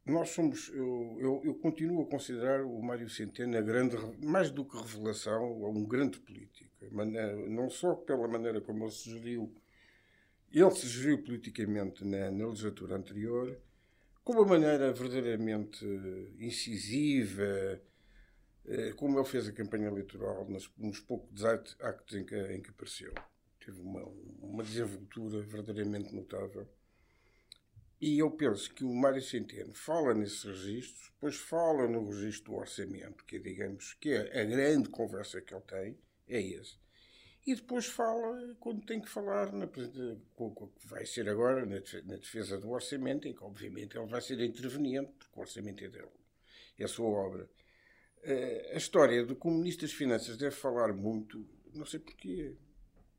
nós 0.07 0.30
somos. 0.30 0.69
Eu, 0.69 1.16
eu, 1.19 1.42
eu, 1.45 1.54
continuo 1.54 2.02
a 2.02 2.07
considerar 2.07 2.64
o 2.64 2.80
Mário 2.80 3.09
Centeno 3.09 3.57
a 3.57 3.61
grande, 3.61 3.97
mais 4.25 4.50
do 4.50 4.64
que 4.64 4.76
revelação, 4.76 5.62
um 5.64 5.85
grande 5.85 6.21
político. 6.21 6.70
Não 6.91 7.69
só 7.69 7.95
pela 7.95 8.27
maneira 8.29 8.61
como 8.61 8.85
ele 8.85 8.93
se 8.93 9.11
geriu, 9.11 9.55
ele 10.53 10.71
se 10.71 10.89
geriu 10.89 11.23
politicamente 11.23 12.05
na, 12.05 12.31
na 12.31 12.47
legislatura 12.47 12.97
anterior 12.97 13.61
com 14.25 14.33
uma 14.35 14.45
maneira 14.45 14.93
verdadeiramente 14.93 15.85
incisiva, 16.39 17.81
eh, 18.67 18.93
como 18.93 19.19
ele 19.19 19.27
fez 19.27 19.49
a 19.49 19.53
campanha 19.53 19.89
eleitoral 19.89 20.49
nos, 20.49 20.71
nos 20.77 21.01
poucos 21.01 21.45
actos 21.45 22.17
em 22.17 22.25
que, 22.25 22.37
em 22.53 22.61
que 22.61 22.71
apareceu. 22.71 23.13
Teve 23.65 23.81
uma, 23.81 24.05
uma 24.41 24.63
desenvoltura 24.63 25.43
verdadeiramente 25.43 26.15
notável. 26.15 26.69
E 28.01 28.19
eu 28.19 28.31
penso 28.31 28.73
que 28.73 28.83
o 28.83 28.95
Mário 28.95 29.21
Centeno 29.21 29.75
fala 29.75 30.15
nesses 30.15 30.43
registros, 30.45 31.11
depois 31.15 31.37
fala 31.37 31.87
no 31.87 32.09
registro 32.09 32.53
do 32.53 32.59
orçamento, 32.59 33.25
que 33.27 33.37
é, 33.37 33.39
digamos, 33.39 33.95
que 33.95 34.11
é 34.11 34.41
a 34.41 34.45
grande 34.45 34.89
conversa 34.89 35.41
que 35.43 35.53
ele 35.53 35.63
tem, 35.63 35.99
é 36.31 36.41
esse 36.41 36.79
e 37.47 37.55
depois 37.55 37.87
fala 37.87 38.55
quando 38.61 38.85
tem 38.85 39.01
que 39.01 39.09
falar, 39.09 39.53
na, 39.53 39.67
que 39.67 40.87
vai 40.87 41.07
ser 41.07 41.29
agora 41.29 41.65
na 41.67 42.17
defesa 42.17 42.59
do 42.59 42.71
orçamento, 42.71 43.27
em 43.27 43.33
que 43.33 43.43
obviamente 43.43 43.97
ele 43.97 44.07
vai 44.07 44.21
ser 44.21 44.41
interveniente, 44.41 45.13
porque 45.19 45.39
o 45.39 45.41
orçamento 45.41 45.83
é 45.83 45.89
dele, 45.89 46.09
é 46.79 46.85
a 46.85 46.89
sua 46.89 47.09
obra. 47.09 47.49
Eh, 48.23 48.73
a 48.75 48.77
história 48.77 49.25
do 49.25 49.37
Ministro 49.51 49.87
das 49.87 49.97
Finanças 49.97 50.37
deve 50.37 50.55
falar 50.55 50.93
muito, 50.93 51.47
não 51.75 51.87
sei 51.87 51.99
porquê, 51.99 52.57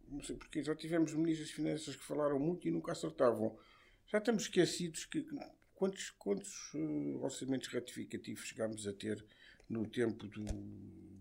não 0.07 0.21
sei 0.21 0.35
porquê, 0.35 0.63
já 0.63 0.75
tivemos 0.75 1.13
Ministros 1.13 1.47
das 1.47 1.55
Finanças 1.55 1.95
que 1.95 2.03
falaram 2.03 2.39
muito 2.39 2.67
e 2.67 2.71
nunca 2.71 2.91
acertavam. 2.91 3.57
Já 4.05 4.19
estamos 4.19 4.43
esquecidos 4.43 5.05
que 5.05 5.25
quantos, 5.73 6.11
quantos 6.11 6.73
uh, 6.75 7.23
orçamentos 7.23 7.69
retificativos 7.69 8.45
chegámos 8.45 8.85
a 8.87 8.93
ter 8.93 9.25
no 9.67 9.87
tempo 9.87 10.27
do, 10.27 10.45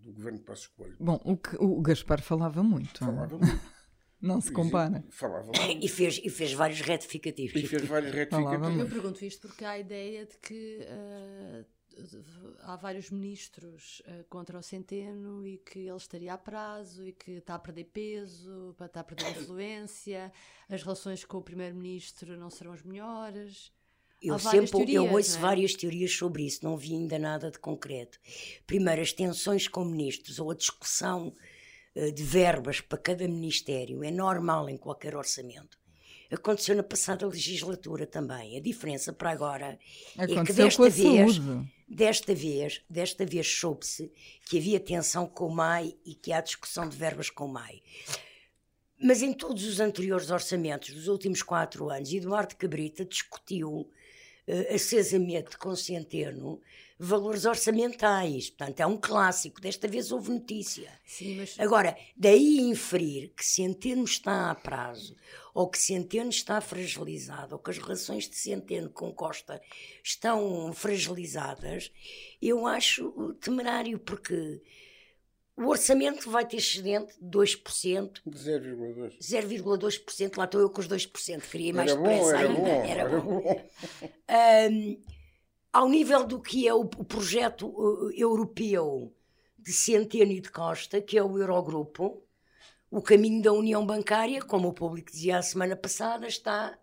do 0.03 0.13
governo 0.13 0.41
Passos 0.41 0.69
Coelho. 0.69 0.97
Bom, 0.99 1.21
o, 1.25 1.37
que, 1.37 1.57
o 1.57 1.81
Gaspar 1.81 2.23
falava 2.23 2.63
muito. 2.63 2.99
Falava 2.99 3.39
muito. 3.39 3.61
Não 4.21 4.41
se 4.41 4.53
compara. 4.53 5.03
Falava 5.11 5.51
muito. 5.57 5.85
E 5.85 5.89
fez, 5.89 6.21
e 6.23 6.29
fez 6.29 6.53
vários 6.53 6.81
retificativos. 6.81 7.57
E 7.57 7.67
fez 7.67 7.85
vários 7.87 8.13
retificativos. 8.13 8.79
Eu 8.79 8.89
pergunto 8.89 9.25
isto 9.25 9.49
porque 9.49 9.65
há 9.65 9.71
a 9.71 9.79
ideia 9.79 10.27
de 10.27 10.37
que 10.39 10.81
uh, 10.81 11.65
há 12.61 12.77
vários 12.77 13.11
ministros 13.11 14.03
uh, 14.07 14.25
contra 14.29 14.59
o 14.59 14.63
Centeno 14.63 15.47
e 15.47 15.59
que 15.59 15.81
ele 15.81 15.97
estaria 15.97 16.35
a 16.35 16.39
prazo 16.39 17.07
e 17.07 17.13
que 17.13 17.33
está 17.33 17.55
a 17.55 17.59
perder 17.59 17.85
peso, 17.85 18.77
está 18.79 19.01
a 19.01 19.05
perder 19.05 19.31
influência, 19.41 20.33
as 20.69 20.83
relações 20.83 21.25
com 21.25 21.39
o 21.39 21.43
primeiro-ministro 21.43 22.37
não 22.37 22.51
serão 22.51 22.73
as 22.73 22.83
melhores. 22.83 23.73
Eu 24.23 24.39
sempre 24.39 24.71
teorias, 24.71 25.05
eu 25.05 25.13
ouço 25.13 25.37
é? 25.39 25.41
várias 25.41 25.75
teorias 25.75 26.13
sobre 26.13 26.45
isso, 26.45 26.61
não 26.63 26.77
vi 26.77 26.93
ainda 26.93 27.19
nada 27.19 27.51
de 27.51 27.59
concreto. 27.59 28.19
Primeiro, 28.67 29.01
as 29.01 29.13
tensões 29.13 29.67
com 29.67 29.85
ministros 29.85 30.39
ou 30.39 30.51
a 30.51 30.55
discussão 30.55 31.35
uh, 31.97 32.13
de 32.13 32.23
verbas 32.23 32.81
para 32.81 32.99
cada 32.99 33.27
ministério 33.27 34.05
é 34.05 34.11
normal 34.11 34.69
em 34.69 34.77
qualquer 34.77 35.17
orçamento. 35.17 35.79
Aconteceu 36.31 36.77
na 36.77 36.83
passada 36.83 37.27
legislatura 37.27 38.07
também. 38.07 38.57
A 38.57 38.61
diferença 38.61 39.13
para 39.13 39.31
agora 39.31 39.79
Aconteceu 40.17 40.41
é 40.41 40.45
que 40.45 40.53
desta 40.53 40.89
vez, 40.89 41.35
saúde. 41.37 41.73
desta 41.89 42.35
vez, 42.35 42.83
desta 42.89 43.27
vez 43.27 43.49
soube-se 43.49 44.13
que 44.49 44.59
havia 44.59 44.79
tensão 44.79 45.27
com 45.27 45.47
o 45.47 45.55
MAI 45.55 45.97
e 46.05 46.15
que 46.15 46.33
há 46.33 46.41
discussão 46.41 46.89
de 46.89 46.97
verbas 46.97 47.31
com 47.31 47.47
o 47.47 47.53
MAI. 47.53 47.83
Mas 49.03 49.23
em 49.23 49.33
todos 49.33 49.65
os 49.65 49.81
anteriores 49.81 50.31
orçamentos 50.31 50.95
dos 50.95 51.09
últimos 51.09 51.43
quatro 51.43 51.89
anos, 51.89 52.13
Eduardo 52.13 52.55
Cabrita 52.55 53.05
discutiu 53.05 53.91
uh, 54.51 54.75
acesamente 54.75 55.57
com 55.57 55.75
Centeno 55.77 56.61
valores 57.01 57.47
orçamentais. 57.47 58.51
Portanto, 58.51 58.81
é 58.81 58.87
um 58.87 58.99
clássico. 58.99 59.61
Desta 59.61 59.89
vez 59.89 60.13
houve 60.13 60.31
notícia. 60.31 60.93
Sim, 61.07 61.37
mas... 61.37 61.59
Agora, 61.59 61.97
daí 62.15 62.61
inferir 62.61 63.33
que 63.35 63.45
Centeno 63.45 64.05
está 64.05 64.51
a 64.51 64.55
prazo, 64.55 65.17
ou 65.55 65.69
que 65.69 65.79
Centeno 65.79 66.29
está 66.29 66.61
fragilizado, 66.61 67.55
ou 67.55 67.59
que 67.59 67.71
as 67.71 67.79
relações 67.79 68.29
de 68.29 68.37
Centeno 68.37 68.91
com 68.91 69.11
Costa 69.13 69.61
estão 70.05 70.73
fragilizadas, 70.75 71.91
eu 72.41 72.67
acho 72.67 73.35
temerário, 73.41 73.99
porque 73.99 74.61
o 75.61 75.69
orçamento 75.69 76.31
vai 76.31 76.47
ter 76.47 76.57
excedente 76.57 77.13
de 77.21 77.29
2%, 77.39 78.23
0,2. 78.29 79.19
0,2%. 79.21 80.37
Lá 80.39 80.45
estou 80.45 80.61
eu 80.61 80.71
com 80.71 80.81
os 80.81 80.89
2%, 80.89 81.43
queria 81.43 81.75
mais 81.75 81.91
Era 81.91 82.01
bom, 82.01 82.09
depressa 82.09 82.37
era 82.39 82.49
ainda. 82.49 82.61
bom, 82.61 82.67
Era 82.67 83.01
era 83.03 83.09
bom. 83.21 83.41
bom. 83.43 83.71
Ahm, 84.27 84.97
ao 85.73 85.89
nível 85.89 86.27
do 86.27 86.41
que 86.41 86.67
é 86.67 86.73
o, 86.75 86.81
o 86.81 87.05
projeto 87.05 87.69
uh, 87.69 88.11
europeu 88.13 89.15
de 89.59 89.73
Centeno 89.73 90.33
e 90.33 90.41
de 90.41 90.51
Costa, 90.51 91.01
que 91.01 91.19
é 91.19 91.23
o 91.23 91.39
Eurogrupo, 91.39 92.23
o 92.91 93.03
caminho 93.03 93.43
da 93.43 93.53
União 93.53 93.85
Bancária, 93.85 94.43
como 94.43 94.69
o 94.69 94.73
público 94.73 95.13
dizia 95.13 95.37
a 95.39 95.43
semana 95.43 95.77
passada, 95.77 96.27
está 96.27 96.77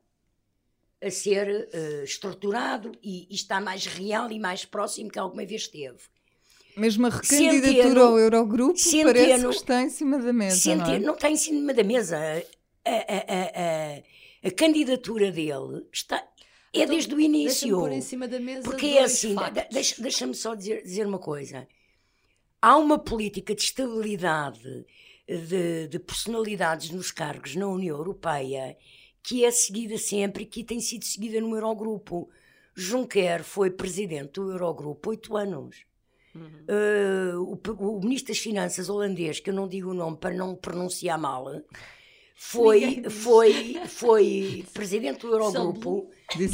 a 1.01 1.11
ser 1.11 1.67
uh, 1.73 2.03
estruturado 2.03 2.91
e, 3.01 3.27
e 3.29 3.35
está 3.35 3.59
mais 3.59 3.85
real 3.87 4.31
e 4.31 4.39
mais 4.39 4.65
próximo 4.65 5.09
que 5.09 5.19
alguma 5.19 5.45
vez 5.45 5.63
esteve. 5.63 5.99
Mesmo 6.77 7.07
a 7.07 7.09
recandidatura 7.09 7.73
Centeno- 7.83 8.01
ao 8.01 8.19
Eurogrupo 8.19 8.77
Centeno- 8.77 9.13
parece 9.13 9.47
que 9.47 9.55
está 9.55 9.81
em 9.81 9.89
cima 9.89 10.19
da 10.19 10.31
mesa, 10.31 10.75
não 10.75 10.83
é? 10.83 10.85
Centeno 10.85 11.05
não 11.07 11.13
está 11.15 11.29
em 11.31 11.35
cima 11.35 11.73
da 11.73 11.83
mesa. 11.83 12.17
A, 12.17 12.89
a- 12.89 12.93
a- 12.93 13.51
a- 13.55 14.47
a 14.47 14.51
candidatura 14.51 15.31
dele 15.31 15.85
está, 15.91 16.17
é 16.17 16.23
Então, 16.83 16.89
desde 16.93 17.13
o 17.13 17.17
Deixa-me 17.17 17.37
início. 17.39 17.79
pôr 17.79 17.91
em 17.91 18.01
cima 18.01 18.27
da 18.27 18.39
mesa 18.39 18.61
Porque 18.61 18.85
dois 18.91 18.95
é 18.97 19.03
assim, 19.03 19.33
factos. 19.33 19.63
de- 19.63 19.69
deixa- 19.73 20.01
deixa-me 20.01 20.35
só 20.35 20.53
dizer, 20.53 20.83
dizer 20.83 21.07
uma 21.07 21.17
coisa. 21.19 21.67
Há 22.61 22.77
uma 22.77 22.99
política 22.99 23.55
de 23.55 23.61
estabilidade 23.63 24.85
de, 25.27 25.87
de 25.87 25.99
personalidades 25.99 26.91
nos 26.91 27.11
cargos 27.11 27.55
na 27.55 27.67
União 27.67 27.97
Europeia 27.97 28.77
que 29.23 29.43
é 29.43 29.51
seguida 29.51 29.97
sempre 29.97 30.43
e 30.43 30.45
que 30.45 30.63
tem 30.63 30.79
sido 30.79 31.03
seguida 31.03 31.41
no 31.41 31.53
Eurogrupo. 31.55 32.29
Juncker 32.75 33.43
foi 33.43 33.71
presidente 33.71 34.33
do 34.33 34.51
Eurogrupo 34.51 35.09
oito 35.09 35.35
anos. 35.35 35.86
Eh, 36.67 37.35
o, 37.37 37.55
pe- 37.55 37.71
o 37.71 37.99
ministro 37.99 38.33
das 38.33 38.39
Finanças 38.39 38.89
holandês, 38.89 39.39
que 39.39 39.49
eu 39.49 39.53
não 39.53 39.67
digo 39.67 39.91
o 39.91 39.93
nome 39.93 40.17
para 40.17 40.35
não 40.35 40.55
pronunciar 40.55 41.17
mal, 41.17 41.45
foi, 42.35 43.03
foi, 43.09 43.79
foi 43.87 44.65
presidente 44.73 45.21
do 45.21 45.27
Eurogrupo 45.33 46.09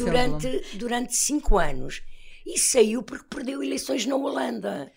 durante, 0.06 0.78
durante 0.78 1.16
cinco 1.16 1.58
anos 1.58 2.02
e 2.46 2.58
saiu 2.60 3.04
porque 3.04 3.26
perdeu 3.30 3.62
eleições 3.64 4.06
na 4.06 4.16
Holanda. 4.16 4.92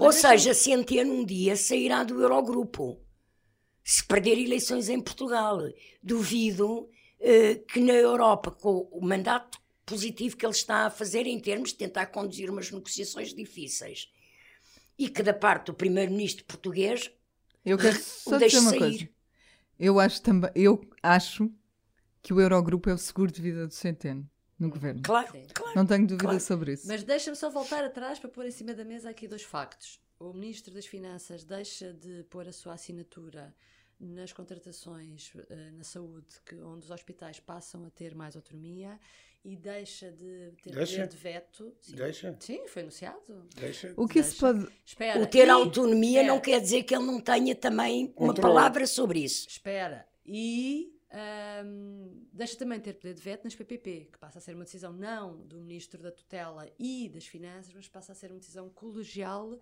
Ou 0.00 0.12
seja, 0.12 0.54
Centeno 0.54 1.12
um 1.12 1.24
dia 1.24 1.56
sairá 1.56 2.04
do 2.04 2.20
Eurogrupo 2.20 3.00
se 3.84 4.04
perder 4.06 4.38
eleições 4.38 4.88
em 4.88 5.00
Portugal. 5.00 5.58
Duvido 6.02 6.88
eh, 7.20 7.56
que 7.56 7.80
na 7.80 7.92
Europa, 7.94 8.50
com 8.50 8.88
o 8.92 9.04
mandato 9.04 9.58
positivo 9.84 10.36
que 10.36 10.46
ele 10.46 10.54
está 10.54 10.86
a 10.86 10.90
fazer 10.90 11.26
em 11.26 11.38
termos 11.40 11.70
de 11.70 11.76
tentar 11.76 12.06
conduzir 12.06 12.48
umas 12.48 12.70
negociações 12.70 13.34
difíceis 13.34 14.08
e 14.98 15.08
que 15.08 15.22
da 15.22 15.32
parte 15.34 15.66
do 15.66 15.74
primeiro-ministro 15.74 16.44
português 16.44 17.10
Eu 17.64 17.78
quero 17.78 17.96
o 17.96 18.00
só 18.00 18.38
deixe 18.38 18.56
dizer 18.56 18.60
uma 18.60 18.70
sair. 18.70 18.78
coisa. 18.80 19.08
Eu 19.78 19.98
acho 19.98 20.22
também, 20.22 20.50
eu 20.54 20.80
acho 21.02 21.50
que 22.22 22.32
o 22.32 22.40
Eurogrupo 22.40 22.88
é 22.88 22.94
o 22.94 22.98
seguro 22.98 23.32
de 23.32 23.42
vida 23.42 23.66
do 23.66 23.74
Centeno 23.74 24.28
no 24.58 24.68
governo. 24.70 25.02
Claro, 25.02 25.32
claro. 25.54 25.72
Não 25.74 25.84
tenho 25.84 26.06
dúvida 26.06 26.24
Claro. 26.28 26.40
sobre 26.40 26.72
isso. 26.74 26.86
Mas 26.86 27.02
deixa-me 27.02 27.36
só 27.36 27.50
voltar 27.50 27.82
atrás 27.84 28.18
para 28.20 28.30
pôr 28.30 28.46
em 28.46 28.50
cima 28.52 28.74
da 28.74 28.84
mesa 28.84 29.10
aqui 29.10 29.26
dois 29.26 29.42
factos. 29.42 30.00
O 30.20 30.32
Ministro 30.32 30.72
das 30.72 30.86
Finanças 30.86 31.42
deixa 31.42 31.92
de 31.92 32.22
pôr 32.30 32.46
a 32.46 32.52
sua 32.52 32.74
assinatura 32.74 33.52
nas 33.98 34.32
contratações 34.32 35.32
eh, 35.48 35.70
na 35.72 35.82
saúde, 35.84 36.26
que, 36.46 36.54
onde 36.56 36.84
os 36.84 36.90
hospitais 36.92 37.40
passam 37.40 37.84
a 37.84 37.90
ter 37.90 38.14
mais 38.14 38.36
autonomia, 38.36 38.98
e 39.44 39.56
deixa 39.56 40.10
de 40.12 40.52
ter 40.62 40.70
Deixa? 40.72 40.92
poder 40.94 41.08
de 41.08 41.16
veto. 41.16 41.76
Sim. 41.80 41.96
Deixa? 41.96 42.36
Sim, 42.40 42.66
foi 42.68 42.82
anunciado. 42.82 43.46
Deixa. 43.56 43.92
O 43.96 44.06
que 44.06 44.20
isso 44.20 44.30
Deixa. 44.30 44.46
pode. 44.66 44.72
Espera. 44.84 45.20
O 45.20 45.26
ter 45.26 45.46
e- 45.46 45.50
autonomia 45.50 46.20
espera. 46.20 46.28
não 46.34 46.40
quer 46.40 46.60
dizer 46.60 46.82
que 46.84 46.94
ele 46.94 47.04
não 47.06 47.20
tenha 47.20 47.54
também 47.54 48.04
uma 48.16 48.28
Controle. 48.28 48.40
palavra 48.40 48.86
sobre 48.86 49.18
isso. 49.20 49.48
Espera. 49.48 50.06
E 50.24 50.94
ahm, 51.10 52.24
deixa 52.32 52.56
também 52.56 52.78
de 52.78 52.84
ter 52.84 52.94
poder 52.94 53.14
de 53.14 53.20
veto 53.20 53.44
nas 53.44 53.54
PPP, 53.54 54.08
que 54.12 54.18
passa 54.18 54.38
a 54.38 54.40
ser 54.40 54.54
uma 54.54 54.64
decisão 54.64 54.92
não 54.92 55.36
do 55.46 55.60
Ministro 55.60 56.00
da 56.02 56.10
Tutela 56.12 56.68
e 56.78 57.08
das 57.08 57.26
Finanças, 57.26 57.72
mas 57.74 57.88
passa 57.88 58.12
a 58.12 58.14
ser 58.14 58.30
uma 58.30 58.38
decisão 58.38 58.68
colegial 58.70 59.58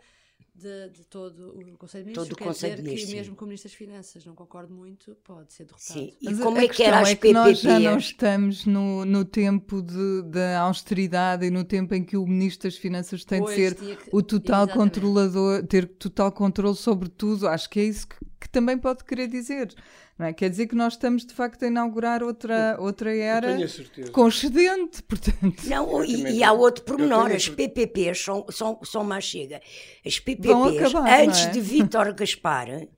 de, 0.54 0.88
de 0.90 1.04
todo 1.06 1.50
o 1.58 1.78
Conselho 1.78 2.04
de 2.04 2.10
Ministros. 2.10 2.28
Todo 2.28 2.32
o 2.32 2.36
Quer 2.36 2.44
Conselho 2.44 2.70
dizer 2.74 2.82
de 2.82 2.88
Ministros, 2.88 3.10
que 3.10 3.16
mesmo 3.16 3.36
com 3.36 3.44
o 3.44 3.48
Ministro 3.48 3.70
das 3.70 3.76
Finanças 3.78 4.24
não 4.26 4.34
concordo 4.34 4.74
muito, 4.74 5.14
pode 5.24 5.52
ser 5.52 5.64
derrotado. 5.64 5.92
Sim. 5.98 6.12
E 6.20 6.24
Mas 6.26 6.40
como 6.40 6.58
a 6.58 6.62
é 6.64 6.68
que 6.68 6.82
era 6.82 7.00
as 7.00 7.08
é 7.10 7.14
que 7.16 7.32
nós 7.32 7.60
já 7.60 7.78
não 7.80 7.98
estamos 7.98 8.66
no, 8.66 9.04
no 9.04 9.24
tempo 9.24 9.80
de, 9.82 10.22
da 10.30 10.60
austeridade 10.60 11.46
e 11.46 11.50
no 11.50 11.64
tempo 11.64 11.94
em 11.94 12.04
que 12.04 12.16
o 12.16 12.26
Ministro 12.26 12.68
das 12.68 12.76
Finanças 12.78 13.24
tem 13.24 13.40
Pois, 13.40 13.56
de 13.56 13.62
ser 13.62 13.74
que- 13.76 14.10
o 14.12 14.22
total 14.22 14.64
Exatamente. 14.64 14.94
controlador, 15.00 15.66
ter 15.66 15.86
total 15.86 16.30
controle 16.32 16.76
sobre 16.76 17.08
tudo. 17.08 17.48
Acho 17.48 17.68
que 17.70 17.80
é 17.80 17.84
isso 17.84 18.06
que, 18.06 18.16
que 18.50 18.52
também 18.52 18.76
pode 18.76 19.04
querer 19.04 19.28
dizer. 19.28 19.72
Não 20.18 20.26
é? 20.26 20.32
Quer 20.32 20.50
dizer 20.50 20.66
que 20.66 20.74
nós 20.74 20.94
estamos 20.94 21.24
de 21.24 21.32
facto 21.32 21.62
a 21.62 21.68
inaugurar 21.68 22.22
outra, 22.22 22.76
outra 22.80 23.14
era 23.14 23.56
a 23.56 24.28
excedente, 24.28 25.02
portanto. 25.04 25.62
Não, 25.64 26.04
e, 26.04 26.38
e 26.38 26.44
há 26.44 26.52
outro 26.52 26.84
pormenor, 26.84 27.30
as 27.30 27.48
PPPs 27.48 28.18
são, 28.18 28.44
são, 28.50 28.80
são 28.82 29.04
mais 29.04 29.24
chega. 29.24 29.60
As 30.04 30.18
PPPs, 30.18 30.88
acabar, 30.88 31.20
antes 31.20 31.46
é? 31.46 31.50
de 31.50 31.60
Vítor 31.60 32.12
Gaspar, 32.12 32.88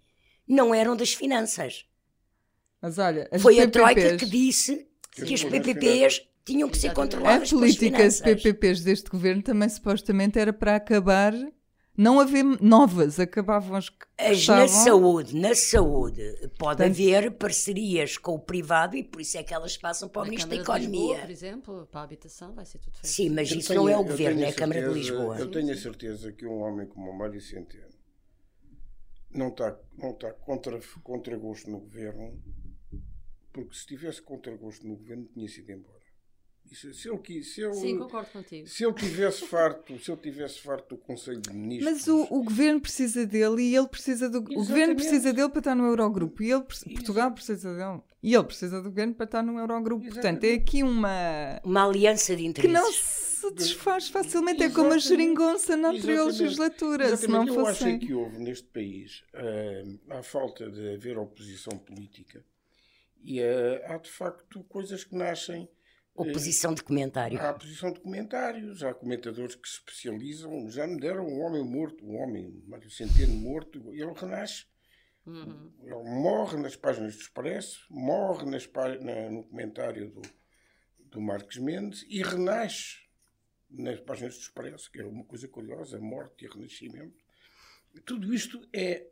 não 0.48 0.74
eram 0.74 0.96
das 0.96 1.12
finanças. 1.12 1.84
Mas 2.80 2.98
olha, 2.98 3.28
as 3.30 3.40
Foi 3.40 3.60
a 3.60 3.68
PPPs, 3.68 3.72
Troika 3.72 4.16
que 4.16 4.26
disse 4.26 4.88
Que 5.12 5.24
que 5.26 5.34
as 5.34 5.44
PPPs 5.44 6.22
tinham 6.44 6.68
que 6.68 6.78
ser. 6.78 6.88
A 6.88 6.94
controladas 6.94 7.50
pelas 7.50 7.76
política 7.76 8.08
de. 8.08 8.22
PPPs 8.22 8.80
deste 8.80 9.10
governo 9.10 9.42
também 9.42 9.68
supostamente 9.68 10.38
era 10.38 10.52
para 10.52 10.76
acabar, 10.76 11.34
não 11.96 12.18
haver 12.20 12.42
novas, 12.60 13.20
acabavam 13.20 13.76
as 13.76 13.88
que 13.90 14.06
As 14.18 14.46
na 14.48 14.66
saúde, 14.68 15.36
na 15.38 15.54
saúde, 15.54 16.22
pode 16.40 16.78
Portanto- 16.78 16.90
haver 16.92 17.30
parcerias 17.32 18.16
com 18.16 18.34
o 18.34 18.38
privado 18.38 18.96
e 18.96 19.04
por 19.04 19.20
isso 19.20 19.36
é 19.36 19.42
que 19.42 19.52
elas 19.52 19.76
passam 19.76 20.08
para 20.08 20.22
o 20.22 20.24
Ministro 20.24 20.48
da 20.50 20.56
de 20.56 20.60
Lisboa, 20.62 20.78
Economia. 20.78 21.20
por 21.20 21.30
exemplo, 21.30 21.86
para 21.90 22.00
a 22.00 22.04
habitação, 22.04 22.54
vai 22.54 22.64
ser 22.64 22.78
tudo 22.78 22.94
feito. 22.94 23.06
Sim, 23.06 23.30
mas 23.30 23.50
Eu 23.50 23.58
isso 23.58 23.68
tenho- 23.68 23.80
não 23.82 23.88
é 23.88 23.96
o 23.98 24.04
Governo, 24.04 24.40
é 24.42 24.48
a 24.48 24.54
Câmara 24.54 24.88
de 24.88 24.94
Lisboa. 24.94 25.38
Eu 25.38 25.50
tenho 25.50 25.70
a 25.72 25.76
certeza 25.76 26.32
que 26.32 26.46
um 26.46 26.60
homem 26.62 26.86
como 26.86 27.10
o 27.10 27.16
Mário 27.18 27.40
Centeno 27.40 27.92
não 29.34 29.48
está, 29.48 29.78
não 29.98 30.10
está 30.10 30.32
contra, 30.32 30.80
contra 31.02 31.36
gosto 31.36 31.70
no 31.70 31.80
governo, 31.80 32.42
porque 33.52 33.74
se 33.74 33.86
tivesse 33.86 34.22
contra 34.22 34.56
gosto 34.56 34.86
no 34.86 34.96
governo 34.96 35.26
tinha 35.34 35.48
sido 35.48 35.70
embora. 35.72 36.00
Isso, 36.70 36.92
se 36.94 37.18
quis- 37.18 37.52
se 37.54 37.60
ele, 37.62 37.74
Sim, 37.74 37.98
concordo 37.98 38.30
contigo. 38.30 38.66
se 38.66 38.82
ele 38.84 38.94
tivesse 38.94 39.46
farto, 39.46 39.98
se 39.98 40.10
ele 40.10 40.20
tivesse 40.22 40.58
farto 40.60 40.94
do 40.94 40.96
Conselho 41.02 41.40
de 41.40 41.52
Ministros, 41.52 41.92
Mas 41.92 42.08
o, 42.08 42.22
o 42.30 42.42
governo 42.42 42.80
precisa 42.80 43.26
dele 43.26 43.62
e 43.62 43.76
ele 43.76 43.88
precisa 43.88 44.28
do. 44.30 44.38
O 44.38 44.42
governo 44.42 44.62
Exatamente. 44.62 44.96
precisa 44.96 45.32
dele 45.34 45.48
para 45.50 45.58
estar 45.58 45.74
no 45.74 45.84
Eurogrupo 45.84 46.42
e 46.42 46.50
ele, 46.50 46.62
Portugal 46.62 47.30
precisa 47.32 47.74
dele. 47.74 48.00
E 48.22 48.34
ele 48.34 48.44
precisa 48.44 48.78
do 48.80 48.88
governo 48.88 49.14
para 49.14 49.24
estar 49.26 49.42
no 49.42 49.58
Eurogrupo. 49.58 50.04
Portanto, 50.06 50.44
é 50.44 50.46
Exatamente. 50.48 50.62
aqui 50.62 50.82
uma. 50.82 51.60
Uma 51.62 51.84
aliança 51.84 52.34
de 52.34 52.42
que 52.42 52.48
interesses. 52.48 52.72
não 52.72 52.90
se 52.92 53.50
desfaz 53.54 54.08
facilmente. 54.08 54.62
É 54.62 54.70
como 54.70 54.92
a 54.92 54.96
Exatamente. 54.96 55.08
geringonça 55.08 55.76
na 55.76 55.88
anterior 55.90 56.28
Exatamente. 56.28 56.42
legislatura. 56.42 57.06
Se 57.08 57.12
Exatamente. 57.26 57.46
não 57.50 57.54
Eu 57.54 57.60
fosse. 57.66 57.84
acho 57.84 57.86
é 57.88 57.98
que 57.98 58.14
houve 58.14 58.38
neste 58.38 58.68
país, 58.68 59.24
ah, 59.34 60.18
à 60.18 60.22
falta 60.22 60.70
de 60.70 60.94
haver 60.94 61.18
oposição 61.18 61.76
política, 61.76 62.42
e 63.22 63.42
ah, 63.42 63.82
há 63.88 63.98
de 63.98 64.10
facto 64.10 64.64
coisas 64.64 65.04
que 65.04 65.14
nascem. 65.14 65.68
Oposição 66.14 66.74
de 66.74 66.82
comentário. 66.82 67.40
Há 67.40 67.50
oposição 67.52 67.90
de 67.92 68.00
comentários, 68.00 68.82
há 68.82 68.92
comentadores 68.92 69.54
que 69.54 69.66
se 69.68 69.76
especializam. 69.76 70.68
Já 70.68 70.86
me 70.86 71.00
deram 71.00 71.26
um 71.26 71.40
homem 71.40 71.64
morto, 71.64 72.04
um 72.04 72.16
homem, 72.16 72.62
Mário 72.66 72.90
Centeno 72.90 73.32
morto, 73.34 73.78
ele 73.94 74.12
renasce. 74.12 74.66
Uhum. 75.24 75.72
Ele 75.82 75.94
morre 76.20 76.58
nas 76.58 76.76
páginas 76.76 77.14
do 77.14 77.20
Expresso, 77.22 77.86
morre 77.90 78.44
nas 78.44 78.66
pá- 78.66 78.98
na- 78.98 79.30
no 79.30 79.44
comentário 79.44 80.10
do, 80.10 80.22
do 80.98 81.20
Marcos 81.20 81.56
Mendes 81.58 82.04
e 82.08 82.22
renasce 82.22 82.96
nas 83.70 83.98
páginas 84.00 84.34
do 84.34 84.40
Expresso, 84.40 84.90
que 84.90 85.00
é 85.00 85.04
uma 85.06 85.24
coisa 85.24 85.48
curiosa, 85.48 85.98
morte 85.98 86.44
e 86.44 86.48
renascimento. 86.48 87.16
Tudo 88.04 88.34
isto 88.34 88.68
é, 88.72 89.06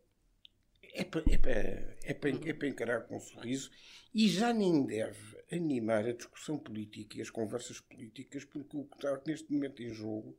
é 0.94 1.04
para 1.04 1.22
é 1.30 1.38
pa- 1.38 1.98
é 2.02 2.14
pa- 2.14 2.28
é 2.48 2.52
pa 2.54 2.66
encarar 2.66 3.02
com 3.06 3.16
um 3.16 3.20
sorriso 3.20 3.70
e 4.12 4.28
já 4.28 4.52
nem 4.52 4.84
deve 4.84 5.39
animar 5.52 6.06
a 6.06 6.12
discussão 6.12 6.58
política 6.58 7.18
e 7.18 7.20
as 7.22 7.30
conversas 7.30 7.80
políticas, 7.80 8.44
porque 8.44 8.76
o 8.76 8.84
que 8.84 8.96
está 8.96 9.20
neste 9.26 9.52
momento 9.52 9.82
em 9.82 9.92
jogo, 9.92 10.36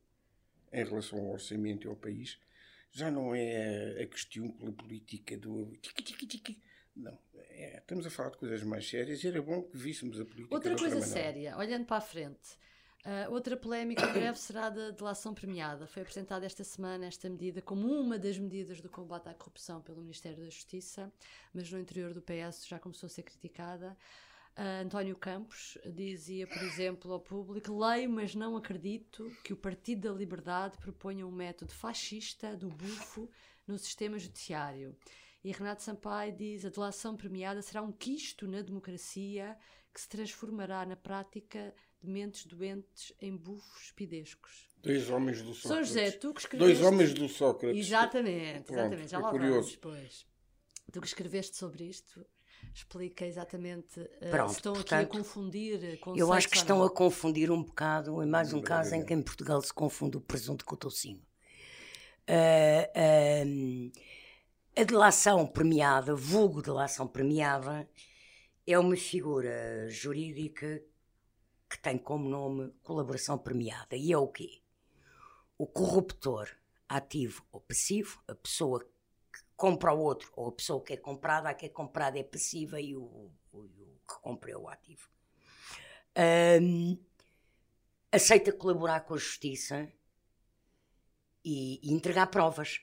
em 0.71 0.83
relação 0.85 1.19
ao 1.19 1.31
orçamento 1.31 1.85
e 1.85 1.89
ao 1.89 1.95
país, 1.95 2.39
já 2.91 3.09
não 3.11 3.33
é 3.35 4.01
a 4.01 4.07
questão 4.07 4.49
pela 4.51 4.71
política 4.71 5.37
do 5.37 5.75
tiqui, 5.81 6.03
tiqui, 6.03 6.27
tiqui. 6.27 6.61
Não, 6.95 7.17
é, 7.35 7.77
estamos 7.77 8.05
a 8.05 8.09
falar 8.09 8.31
de 8.31 8.37
coisas 8.37 8.63
mais 8.63 8.87
sérias 8.89 9.23
e 9.23 9.27
era 9.27 9.41
bom 9.41 9.63
que 9.63 9.77
víssemos 9.77 10.19
a 10.19 10.25
política 10.25 10.53
Outra 10.55 10.75
coisa 10.77 10.99
maneira. 10.99 11.05
séria, 11.23 11.57
olhando 11.57 11.85
para 11.85 11.97
a 11.97 12.01
frente. 12.01 12.57
ah, 13.05 13.27
outra 13.29 13.55
polémica 13.55 14.07
breve 14.11 14.37
será 14.37 14.69
da 14.69 14.91
delação 14.91 15.33
premiada. 15.33 15.87
Foi 15.87 16.01
apresentada 16.01 16.45
esta 16.45 16.63
semana 16.65 17.05
esta 17.05 17.29
medida 17.29 17.61
como 17.61 17.87
uma 17.87 18.19
das 18.19 18.37
medidas 18.37 18.81
do 18.81 18.89
combate 18.89 19.29
à 19.29 19.33
corrupção 19.33 19.81
pelo 19.81 20.01
Ministério 20.01 20.39
da 20.39 20.49
Justiça, 20.49 21.11
mas 21.53 21.71
no 21.71 21.79
interior 21.79 22.13
do 22.13 22.21
PS 22.21 22.67
já 22.67 22.77
começou 22.79 23.07
a 23.07 23.09
ser 23.09 23.23
criticada. 23.23 23.97
Ah, 24.55 24.81
António 24.81 25.15
Campos 25.15 25.77
dizia, 25.85 26.45
por 26.45 26.61
exemplo, 26.61 27.11
ao 27.13 27.19
público: 27.19 27.77
leio, 27.77 28.09
mas 28.09 28.35
não 28.35 28.57
acredito 28.57 29.31
que 29.43 29.53
o 29.53 29.57
Partido 29.57 30.09
da 30.09 30.17
Liberdade 30.17 30.77
proponha 30.77 31.25
um 31.25 31.31
método 31.31 31.73
fascista 31.73 32.55
do 32.55 32.69
bufo 32.69 33.29
no 33.65 33.77
sistema 33.77 34.19
judiciário. 34.19 34.95
E 35.43 35.51
Renato 35.51 35.81
Sampaio 35.81 36.35
diz: 36.35 36.65
a 36.65 36.69
delação 36.69 37.15
premiada 37.15 37.61
será 37.61 37.81
um 37.81 37.91
quisto 37.91 38.47
na 38.47 38.61
democracia 38.61 39.57
que 39.93 39.99
se 40.01 40.07
transformará 40.09 40.85
na 40.85 40.95
prática 40.95 41.73
de 42.01 42.09
mentes 42.09 42.45
doentes 42.45 43.13
em 43.21 43.35
bufos 43.35 43.91
pidescos. 43.91 44.69
Dois 44.77 45.09
homens 45.09 45.41
do 45.41 45.53
Sócrates. 45.53 45.61
São 45.61 45.83
José, 45.83 46.11
tu 46.11 46.33
que 46.33 46.41
escreveste... 46.41 46.73
Dois 46.81 46.87
homens 46.87 47.13
do 47.13 47.27
Sócrates. 47.29 47.79
Exatamente, 47.85 48.63
Pronto, 48.63 48.79
exatamente. 48.79 49.09
Já 49.09 49.17
é 49.17 49.21
lá 49.21 49.29
curioso. 49.29 49.53
vamos 49.55 49.71
depois. 49.71 50.25
Tu 50.91 51.01
que 51.01 51.07
escreveste 51.07 51.55
sobre 51.55 51.85
isto, 51.85 52.25
explica 52.73 53.25
exatamente 53.25 53.99
uh, 53.99 54.29
Pronto, 54.29 54.49
se 54.51 54.57
estão 54.57 54.73
portanto, 54.73 55.01
aqui 55.01 55.17
a 55.17 55.19
confundir 55.19 55.99
Eu 56.15 56.31
acho 56.31 56.49
que 56.49 56.57
estão 56.57 56.79
não. 56.79 56.85
a 56.85 56.89
confundir 56.89 57.51
um 57.51 57.63
bocado, 57.63 58.21
em 58.23 58.27
mais 58.27 58.53
um 58.53 58.61
caso 58.61 58.95
em 58.95 59.05
que 59.05 59.13
em 59.13 59.21
Portugal 59.21 59.61
se 59.61 59.73
confunde 59.73 60.17
o 60.17 60.21
presunto 60.21 60.65
com 60.65 60.75
o 60.75 60.77
tocinho. 60.77 61.21
Ah, 62.27 62.89
ah, 62.95 64.81
a 64.81 64.83
delação 64.83 65.45
premiada, 65.45 66.15
vulgo 66.15 66.61
delação 66.61 67.07
premiada, 67.07 67.89
é 68.65 68.79
uma 68.79 68.95
figura 68.95 69.89
jurídica 69.89 70.81
que 71.69 71.79
tem 71.79 71.97
como 71.97 72.29
nome 72.29 72.73
colaboração 72.83 73.37
premiada. 73.37 73.95
E 73.95 74.11
é 74.11 74.17
o 74.17 74.27
quê? 74.27 74.61
O 75.57 75.67
corruptor, 75.67 76.49
ativo 76.87 77.45
ou 77.51 77.61
passivo, 77.61 78.21
a 78.27 78.35
pessoa 78.35 78.79
que 78.79 78.90
compra 79.61 79.91
ao 79.91 79.99
outro 79.99 80.31
ou 80.35 80.47
a 80.49 80.51
pessoa 80.51 80.83
que 80.83 80.93
é 80.93 80.97
comprada, 80.97 81.49
a 81.49 81.53
que 81.53 81.65
é 81.67 81.69
comprada 81.69 82.17
é 82.19 82.23
passiva 82.23 82.81
e 82.81 82.95
o, 82.95 83.03
o- 83.03 83.31
o 83.53 83.99
que 84.07 84.19
compra 84.21 84.51
é 84.51 84.57
o 84.57 84.67
ativo. 84.67 85.07
Ahm, 86.15 86.97
aceita 88.11 88.51
colaborar 88.51 89.01
com 89.01 89.13
a 89.13 89.17
justiça 89.17 89.87
e, 91.45 91.79
e 91.83 91.93
entregar 91.93 92.27
provas. 92.27 92.81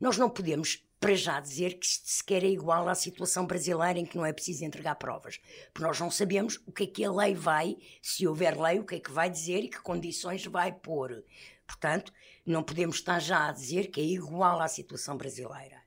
Nós 0.00 0.16
não 0.16 0.30
podemos, 0.30 0.84
para 0.98 1.14
já, 1.14 1.40
dizer 1.40 1.78
que 1.78 1.86
isto 1.86 2.08
sequer 2.08 2.42
é 2.44 2.48
igual 2.48 2.88
à 2.88 2.94
situação 2.94 3.46
brasileira 3.46 3.98
em 3.98 4.06
que 4.06 4.16
não 4.16 4.24
é 4.26 4.32
preciso 4.32 4.64
entregar 4.64 4.94
provas. 4.96 5.38
Porque 5.72 5.86
nós 5.86 5.98
não 6.00 6.10
sabemos 6.10 6.60
o 6.66 6.72
que 6.72 6.84
é 6.84 6.86
que 6.86 7.04
a 7.04 7.12
lei 7.12 7.34
vai, 7.34 7.76
se 8.00 8.26
houver 8.26 8.58
lei, 8.60 8.78
o 8.80 8.84
que 8.86 8.94
é 8.96 9.00
que 9.00 9.10
vai 9.12 9.28
dizer 9.28 9.60
e 9.64 9.68
que 9.68 9.80
condições 9.80 10.44
vai 10.46 10.72
pôr. 10.72 11.24
Portanto, 11.66 12.12
não 12.46 12.62
podemos 12.62 12.96
estar 12.96 13.18
já 13.20 13.48
a 13.48 13.52
dizer 13.52 13.88
que 13.90 14.00
é 14.00 14.04
igual 14.04 14.60
à 14.60 14.68
situação 14.68 15.16
brasileira. 15.16 15.81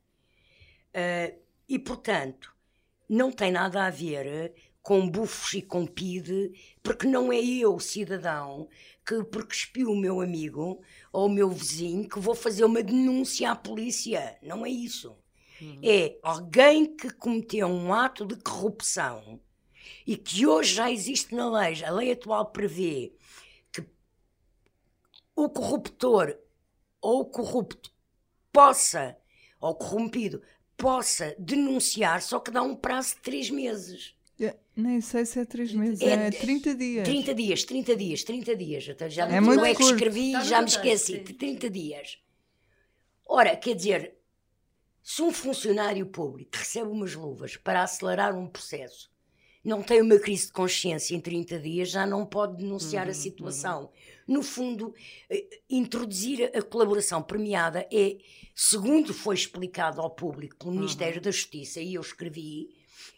Ah, 0.96 1.34
e, 1.68 1.78
portanto, 1.78 2.56
não 3.10 3.32
tem 3.32 3.52
nada 3.52 3.86
a 3.86 3.90
ver 3.90 4.26
eh, 4.26 4.54
com 4.82 5.10
bufos 5.10 5.54
e 5.54 5.62
com 5.62 5.86
PIDE, 5.86 6.54
porque 6.82 7.06
não 7.08 7.34
é 7.34 7.44
eu, 7.44 7.80
cidadão, 7.80 8.70
que 9.06 9.24
porque 9.26 9.54
espiu 9.54 9.92
o 9.92 9.96
meu 9.96 10.22
amigo 10.22 10.82
ou 11.12 11.26
o 11.26 11.30
meu 11.30 11.50
vizinho 11.50 12.08
que 12.08 12.20
vou 12.20 12.34
fazer 12.36 12.64
uma 12.64 12.82
denúncia 12.82 13.52
à 13.52 13.56
polícia. 13.56 14.38
Não 14.42 14.66
é 14.66 14.70
isso. 14.70 15.18
É 15.84 16.18
alguém 16.22 16.96
que 16.96 17.10
cometeu 17.12 17.68
um 17.68 17.94
ato 17.94 18.26
de 18.26 18.36
corrupção 18.38 19.40
e 20.06 20.16
que 20.18 20.46
hoje 20.46 20.76
já 20.76 20.92
existe 20.92 21.34
na 21.36 21.50
lei, 21.50 21.84
a 21.84 21.92
lei 21.92 22.12
atual 22.12 22.52
prevê 22.52 23.14
que 23.72 23.86
o 25.36 25.50
corruptor 25.50 26.38
ou 27.02 27.22
o 27.22 27.26
corrupto 27.26 27.92
possa, 28.52 29.18
ou 29.60 29.72
o 29.72 29.76
corrompido, 29.76 30.42
possa 30.78 31.36
denunciar, 31.40 32.22
só 32.22 32.40
que 32.40 32.52
dá 32.52 32.62
um 32.62 32.76
prazo 32.76 33.16
de 33.16 33.22
três 33.22 33.50
meses. 33.50 34.14
É, 34.40 34.56
Nem 34.76 35.00
sei 35.00 35.26
se 35.26 35.40
é 35.40 35.46
3 35.46 35.74
meses, 35.74 36.02
É- 36.02 36.28
é 36.28 36.30
30 36.32 36.76
dias. 36.76 37.08
30 37.08 37.34
dias, 37.34 37.64
30 37.64 37.96
dias, 37.96 38.24
30 38.24 38.56
dias. 38.56 38.90
Até 38.90 39.10
já 39.10 39.26
É 39.28 39.40
muito 39.40 39.64
é 39.64 39.74
que 39.74 39.82
escrevi 39.82 40.28
Está 40.28 40.40
e 40.40 40.44
no 40.44 40.50
já 40.50 40.62
me 40.62 40.68
esqueci. 40.68 41.14
sim. 41.18 41.24
De 41.24 41.34
30 41.34 41.70
dias. 41.70 42.20
Ora, 43.26 43.56
quer 43.56 43.76
dizer, 43.76 44.16
se 45.02 45.22
um 45.22 45.32
funcionário 45.32 46.06
público 46.08 46.52
recebe 46.58 46.90
umas 46.90 47.16
luvas 47.16 47.56
para 47.56 47.82
acelerar 47.84 48.38
um 48.38 48.48
processo, 48.48 49.10
não 49.64 49.82
tem 49.82 50.02
uma 50.02 50.20
crise 50.20 50.48
de 50.48 50.52
consciência 50.52 51.16
em 51.16 51.22
30 51.22 51.58
dias, 51.58 51.90
já 51.90 52.06
não 52.06 52.26
pode 52.26 52.58
denunciar 52.58 53.08
a 53.08 53.14
situação. 53.14 53.90
No 54.28 54.42
fundo, 54.42 54.94
eh, 55.30 55.46
introduzir 55.70 56.52
a 56.56 56.62
colaboração 56.62 57.22
premiada 57.22 57.88
é, 57.92 58.18
segundo 58.56 59.14
foi 59.14 59.36
explicado 59.36 60.02
ao 60.02 60.10
público 60.10 60.56
pelo 60.58 60.72
Ministério 60.72 61.22
da 61.22 61.30
Justiça, 61.32 61.80
e 61.80 61.94
eu 61.94 62.02
escrevi, 62.02 62.70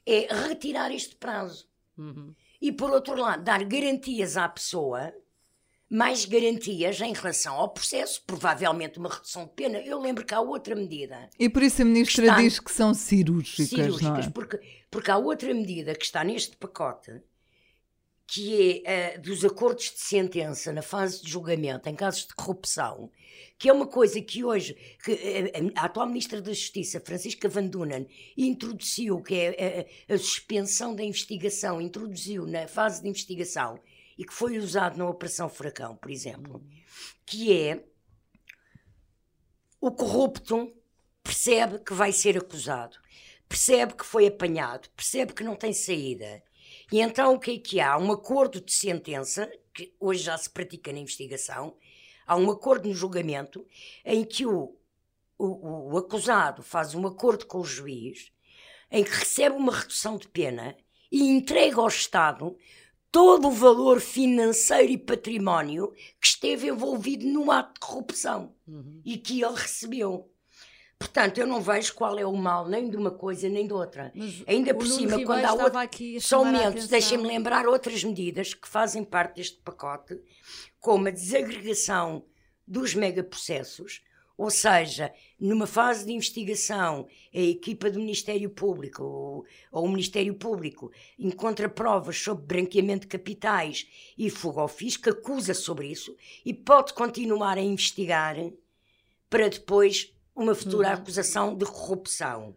é 0.06 0.28
retirar 0.48 0.92
este 0.92 1.16
prazo. 1.16 1.68
E, 2.62 2.72
por 2.72 2.92
outro 2.92 3.16
lado, 3.16 3.44
dar 3.44 3.64
garantias 3.64 4.36
à 4.38 4.48
pessoa, 4.50 5.14
mais 5.90 6.26
garantias 6.26 7.00
em 7.02 7.14
relação 7.14 7.56
ao 7.56 7.70
processo, 7.70 8.22
provavelmente 8.28 9.00
uma 9.00 9.10
redução 9.10 9.46
de 9.46 9.52
pena. 9.52 9.80
Eu 9.80 10.00
lembro 10.00 10.26
que 10.26 10.34
há 10.34 10.42
outra 10.42 10.76
medida 10.76 11.30
E 11.40 11.48
por 11.50 11.64
isso 11.64 11.82
a 11.82 11.86
ministra 11.86 12.26
Está- 12.26 12.38
diz 12.42 12.60
que 12.60 12.72
são 12.72 12.94
cirúrgicas, 12.94 13.72
não 13.72 13.84
cirúrgicas, 13.98 14.28
é? 14.28 14.30
porque, 14.30 14.60
porque 14.92 15.10
há 15.10 15.18
outra 15.18 15.54
medida 15.54 15.96
que 15.96 16.04
está 16.04 16.24
neste 16.24 16.58
pacote, 16.58 17.22
que 18.28 18.84
é 18.86 19.16
a 19.16 19.18
dos 19.18 19.46
acordos 19.46 19.86
de 19.86 20.00
sentença 20.00 20.74
na 20.74 20.82
fase 20.82 21.24
de 21.24 21.32
julgamento 21.32 21.88
em 21.88 21.96
casos 21.96 22.28
de 22.28 22.36
corrupção, 22.36 23.10
que 23.58 23.70
é 23.70 23.74
uma 23.74 23.88
coisa 23.88 24.22
que 24.22 24.44
hoje 24.44 24.74
que, 25.02 25.14
eh, 25.14 25.72
a, 25.76 25.86
atual 25.86 26.08
Ministra 26.08 26.42
da 26.42 26.52
Justiça, 26.52 27.00
Francisca 27.00 27.48
Van 27.48 27.66
Dunen, 27.66 28.06
introduziu, 28.36 29.22
que 29.22 29.34
é 29.34 29.88
a, 30.10 30.14
a 30.14 30.18
suspensão 30.18 30.94
da 30.94 31.04
investigação, 31.04 31.80
introduziu 31.80 32.46
na 32.46 32.68
fase 32.68 33.02
de 33.02 33.08
investigação 33.08 33.80
e 34.18 34.26
que 34.26 34.34
foi 34.34 34.58
usado 34.58 34.98
na 34.98 35.10
Operação 35.10 35.48
Furacão, 35.48 35.96
por 35.96 36.12
exemplo, 36.12 36.62
que 37.26 37.54
é 37.54 37.86
o 39.80 39.92
corrupto 39.92 40.74
percebe 41.24 41.80
que 41.80 41.94
vai 41.94 42.12
ser 42.12 42.38
acusado, 42.38 42.98
percebe 43.48 43.94
que 43.94 44.06
foi 44.06 44.28
apanhado, 44.28 44.90
percebe 44.96 45.34
que 45.34 45.44
não 45.44 45.56
tem 45.56 45.72
saída. 45.72 46.44
E 46.92 47.00
então 47.00 47.34
o 47.34 47.40
que 47.40 47.52
é 47.52 47.60
que 47.60 47.80
há? 47.80 47.98
Um 47.98 48.12
acordo 48.12 48.62
de 48.62 48.72
sentença, 48.72 49.52
que 49.74 49.94
hoje 50.00 50.24
já 50.24 50.38
se 50.38 50.50
pratica 50.50 50.92
na 50.92 51.00
investigação, 51.00 51.76
há 52.26 52.36
um 52.36 52.50
acordo 52.50 52.88
no 52.88 52.96
julgamento 52.96 53.66
em 54.06 54.24
que 54.24 54.46
o, 54.46 54.76
o, 55.38 55.94
o 55.94 55.98
acusado 55.98 56.64
faz 56.64 56.96
um 56.96 57.06
acordo 57.06 57.46
com 57.46 57.60
o 57.60 57.66
juiz, 57.66 58.32
em 58.90 59.04
que 59.04 59.12
recebe 59.12 59.56
uma 59.56 59.76
redução 59.76 60.18
de 60.18 60.28
pena 60.28 60.76
e 61.12 61.24
entrega 61.24 61.82
ao 61.82 61.88
Estado 61.88 62.58
todo 63.12 63.48
o 63.48 63.52
valor 63.52 64.00
financeiro 64.00 64.92
e 64.92 64.98
património 64.98 65.92
que 66.22 66.28
esteve 66.28 66.68
envolvido 66.68 67.26
no 67.26 67.52
ato 67.52 67.74
de 67.74 67.80
corrupção 67.80 68.56
e 69.04 69.18
que 69.18 69.42
ele 69.42 69.56
recebeu. 69.56 70.32
Portanto, 71.00 71.38
eu 71.38 71.46
não 71.46 71.62
vejo 71.62 71.94
qual 71.94 72.18
é 72.18 72.26
o 72.26 72.36
mal 72.36 72.68
nem 72.68 72.90
de 72.90 72.98
uma 72.98 73.12
coisa 73.12 73.48
nem 73.48 73.68
de 73.68 73.74
outra. 73.74 74.12
Mas 74.16 74.44
Ainda 74.48 74.74
por 74.74 74.84
Nuno 74.84 74.96
cima, 74.96 75.12
Ribeiro 75.12 75.26
quando 75.28 75.40
há 75.40 75.42
estava 75.44 75.64
outro... 75.64 75.80
aqui 75.80 76.18
a 76.18 76.22
Só 76.22 76.40
chamar 76.40 76.50
a 76.50 76.52
momento, 76.52 76.70
atenção. 76.70 76.90
deixem-me 76.90 77.28
lembrar 77.28 77.68
outras 77.68 78.04
medidas 78.04 78.54
que 78.54 78.68
fazem 78.68 79.04
parte 79.04 79.36
deste 79.36 79.58
pacote, 79.58 80.20
como 80.80 81.08
a 81.08 81.12
desagregação 81.12 82.26
dos 82.68 82.96
megaprocessos, 82.96 84.02
ou 84.38 84.52
seja, 84.52 85.12
numa 85.40 85.66
fase 85.66 86.06
de 86.06 86.14
investigação, 86.14 87.08
a 87.34 87.40
equipa 87.40 87.90
do 87.90 88.00
Ministério 88.00 88.50
Público 88.52 89.04
ou, 89.04 89.46
ou 89.72 89.86
o 89.86 89.90
Ministério 89.90 90.36
Público 90.36 90.92
encontra 91.18 91.68
provas 91.68 92.18
sobre 92.20 92.46
branqueamento 92.46 93.02
de 93.02 93.08
capitais 93.08 93.88
e 94.16 94.30
fuga 94.30 94.62
ao 94.62 94.68
fisco, 94.68 95.10
acusa 95.10 95.56
sobre 95.56 95.88
isso 95.88 96.16
e 96.46 96.54
pode 96.54 96.94
continuar 96.94 97.58
a 97.58 97.62
investigar 97.62 98.36
para 99.28 99.50
depois 99.50 100.14
uma 100.38 100.54
futura 100.54 100.94
acusação 100.94 101.56
de 101.56 101.66
corrupção. 101.66 102.56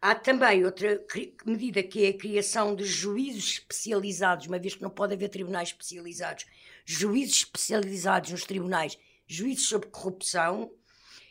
Há 0.00 0.14
também 0.16 0.64
outra 0.64 1.02
medida 1.46 1.82
que 1.82 2.04
é 2.04 2.08
a 2.08 2.18
criação 2.18 2.74
de 2.74 2.84
juízos 2.84 3.52
especializados, 3.52 4.46
uma 4.46 4.58
vez 4.58 4.74
que 4.74 4.82
não 4.82 4.90
pode 4.90 5.14
haver 5.14 5.28
tribunais 5.28 5.68
especializados, 5.68 6.44
juízes 6.84 7.36
especializados 7.36 8.32
nos 8.32 8.44
tribunais, 8.44 8.98
juízes 9.26 9.68
sobre 9.68 9.88
corrupção, 9.88 10.70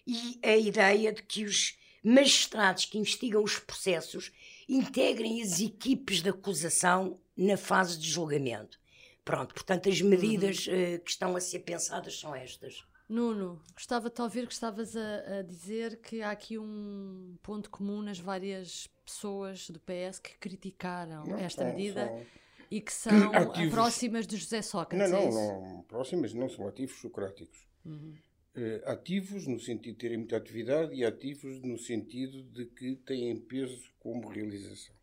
e 0.08 0.40
a 0.42 0.56
ideia 0.56 1.14
de 1.14 1.22
que 1.22 1.44
os 1.44 1.78
magistrados 2.04 2.86
que 2.86 2.98
investigam 2.98 3.44
os 3.44 3.60
processos 3.60 4.32
integrem 4.68 5.42
as 5.42 5.60
equipes 5.60 6.22
de 6.22 6.30
acusação 6.30 7.20
na 7.38 7.58
fase 7.58 7.98
de 7.98 8.10
julgamento. 8.10 8.80
Pronto, 9.24 9.54
portanto, 9.54 9.88
as 9.88 10.02
medidas 10.02 10.66
eh, 10.68 10.98
que 10.98 11.12
estão 11.12 11.36
a 11.36 11.40
ser 11.40 11.60
pensadas 11.60 12.20
são 12.20 12.36
estas. 12.36 12.84
Nuno, 13.14 13.62
gostava 13.76 14.10
de 14.10 14.20
ouvir 14.22 14.48
que 14.48 14.54
estavas 14.54 14.96
a, 14.96 15.40
a 15.40 15.42
dizer 15.44 15.98
que 15.98 16.22
há 16.24 16.32
aqui 16.32 16.58
um 16.58 17.38
ponto 17.44 17.70
comum 17.70 18.02
nas 18.02 18.18
várias 18.20 18.88
pessoas 19.06 19.70
do 19.70 19.80
PS 19.80 20.18
que 20.20 20.36
criticaram 20.40 21.24
Não, 21.26 21.38
esta 21.38 21.62
são- 21.64 21.72
medida 21.76 22.08
são- 22.08 22.26
e 22.72 22.82
que 22.82 22.92
são 22.94 23.34
Ativos. 23.36 23.72
próximas 23.74 24.26
de 24.26 24.36
José 24.38 24.56
Não, 24.58 24.64
Sócrates. 24.64 25.08
é 25.14 25.16
não, 25.16 25.32
não. 25.32 25.84
Próximas 25.84 26.34
não 26.34 26.50
são 26.50 26.68
ativos 26.68 27.00
socráticos. 27.00 27.68
Uhum. 27.86 28.16
Eh, 28.56 28.82
ativos 28.86 29.46
no 29.46 29.60
sentido 29.60 29.94
de 29.94 30.00
terem 30.00 30.18
muita 30.18 30.38
atividade 30.38 30.94
e 30.96 31.06
ativos 31.06 31.60
no 31.62 31.78
sentido 31.78 32.42
de 32.44 32.66
que 32.66 32.96
têm 32.96 33.40
peso 33.40 33.92
como 34.00 34.28
realização. 34.28 34.96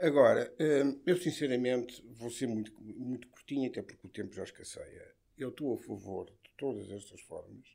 Agora, 0.00 0.52
eh, 0.58 0.82
eu 1.06 1.16
sinceramente 1.16 2.02
vou 2.10 2.30
ser 2.30 2.46
muito, 2.48 2.72
muito 2.80 3.28
curtinho, 3.28 3.68
até 3.70 3.82
porque 3.82 4.06
o 4.06 4.10
tempo 4.10 4.34
já 4.34 4.42
escasseia. 4.42 5.14
Eu 5.36 5.50
estou 5.50 5.74
a 5.74 5.78
favor 5.78 6.28
todas 6.60 6.90
estas 6.90 7.22
formas 7.22 7.66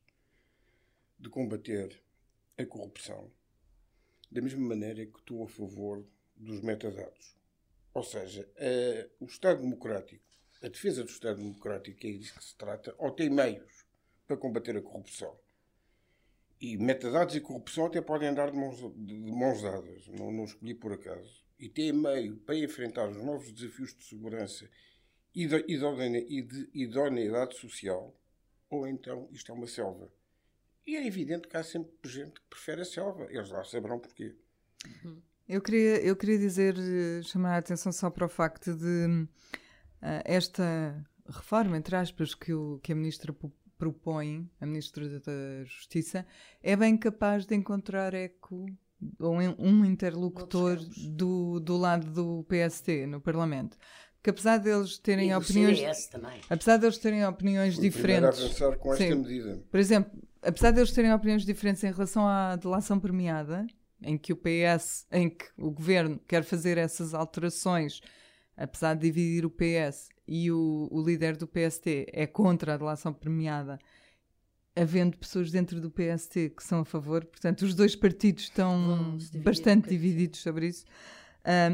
de 1.18 1.28
combater 1.28 2.00
a 2.56 2.64
corrupção 2.64 3.32
da 4.32 4.40
mesma 4.40 4.64
maneira 4.64 5.08
que 5.08 5.18
estou 5.18 5.44
a 5.44 5.48
favor 5.48 6.06
dos 6.36 6.62
metadados. 6.62 7.36
Ou 7.96 8.04
seja, 8.04 8.48
a, 8.56 9.24
o 9.24 9.26
Estado 9.26 9.62
Democrático, 9.62 10.24
a 10.62 10.68
defesa 10.68 11.04
do 11.04 11.10
Estado 11.10 11.38
Democrático, 11.38 12.06
é 12.06 12.12
disso 12.12 12.36
que 12.38 12.44
se 12.44 12.56
trata, 12.56 12.94
ou 13.00 13.10
tem 13.10 13.28
meios 13.28 13.86
para 14.28 14.38
combater 14.38 14.78
a 14.78 14.82
corrupção. 14.84 15.36
E 16.62 16.78
metadados 16.78 17.36
e 17.36 17.42
corrupção 17.42 17.88
até 17.88 18.02
podem 18.02 18.30
andar 18.30 18.52
de 18.52 18.58
mãos, 18.58 18.78
de 18.96 19.32
mãos 19.32 19.64
dadas, 19.64 20.08
não, 20.10 20.32
não 20.32 20.46
escolhi 20.46 20.76
por 20.76 20.94
acaso. 20.94 21.44
E 21.58 21.68
tem 21.68 21.92
meio 21.92 22.38
para 22.38 22.56
enfrentar 22.56 23.10
os 23.10 23.18
novos 23.18 23.52
desafios 23.52 23.96
de 23.96 24.04
segurança 24.04 24.70
e 25.34 25.48
de 25.48 26.70
idoneidade 26.74 27.58
social, 27.58 28.16
ou 28.76 28.88
então 28.88 29.28
isto 29.32 29.52
é 29.52 29.56
uma 29.56 29.68
selva. 29.68 30.10
E 30.86 30.96
é 30.96 31.06
evidente 31.06 31.48
que 31.48 31.58
há 31.58 31.64
sempre 31.64 31.92
gente 32.04 32.40
que 32.40 32.48
prefere 32.50 32.82
a 32.82 32.86
selva. 32.86 33.28
Eles 33.30 33.50
lá 33.50 33.64
saberão 33.64 34.00
porquê. 34.00 34.36
Eu 35.48 35.62
queria, 35.62 36.02
eu 36.02 36.16
queria 36.16 36.38
dizer, 36.38 36.76
eh, 36.78 37.22
chamar 37.24 37.56
a 37.56 37.58
atenção 37.58 37.92
só 37.92 38.10
para 38.10 38.26
o 38.26 38.30
facto 38.30 38.76
de 38.76 39.28
uh, 40.02 40.22
esta 40.24 41.04
reforma, 41.28 41.78
entre 41.78 41.96
aspas, 41.96 42.36
que, 42.36 42.54
o, 42.54 42.80
que 42.84 42.92
a 42.92 42.96
Ministra 42.96 43.36
propõe, 43.78 44.50
a 44.60 44.66
Ministra 44.66 45.20
da 45.20 45.64
Justiça, 45.66 46.26
é 46.62 46.76
bem 46.76 46.98
capaz 46.98 47.46
de 47.46 47.56
encontrar 47.56 48.14
eco 48.14 48.66
ou 49.20 49.36
um 49.60 49.86
interlocutor 49.86 50.78
do, 51.10 51.60
do 51.60 51.78
lado 51.78 52.12
do 52.12 52.46
PST 52.46 53.06
no 53.06 53.20
Parlamento 53.20 53.78
que 54.26 54.32
apesar 54.32 54.58
deles 54.58 54.98
terem 54.98 55.30
e 55.30 55.36
opiniões 55.36 56.10
apesar 56.50 56.78
deles 56.78 56.98
terem 56.98 57.24
opiniões 57.28 57.76
Fui 57.76 57.84
diferentes 57.84 58.40
avançar 58.40 58.76
com 58.76 58.92
esta 58.92 59.06
sim, 59.06 59.14
medida. 59.14 59.64
por 59.70 59.80
exemplo 59.80 60.12
apesar 60.42 60.72
deles 60.72 60.92
terem 60.92 61.14
opiniões 61.14 61.46
diferentes 61.46 61.84
em 61.84 61.92
relação 61.92 62.28
à 62.28 62.56
delação 62.56 63.00
premiada 63.00 63.68
em 64.02 64.18
que 64.18 64.34
o 64.34 64.36
PS 64.36 65.06
em 65.12 65.30
que 65.30 65.46
o 65.56 65.70
governo 65.70 66.20
quer 66.28 66.44
fazer 66.44 66.76
essas 66.80 67.14
alterações 67.14 68.02
apesar 68.58 68.96
de 68.96 69.02
dividir 69.02 69.46
o 69.46 69.50
PS 69.52 70.10
e 70.28 70.52
o, 70.52 70.88
o 70.90 71.04
líder 71.04 71.38
do 71.38 71.48
PST 71.48 72.08
é 72.12 72.26
contra 72.26 72.74
a 72.74 72.78
delação 72.78 73.14
premiada 73.14 73.78
havendo 74.76 75.20
pessoas 75.20 75.52
dentro 75.52 75.80
do 75.80 75.92
PST 75.92 76.50
que 76.50 76.64
são 76.64 76.80
a 76.80 76.86
favor, 76.86 77.24
portanto, 77.24 77.62
os 77.62 77.76
dois 77.76 77.96
partidos 77.96 78.46
estão 78.46 79.18
bastante 79.36 79.88
divididos 79.88 80.42
sobre 80.42 80.68
isso. 80.68 80.84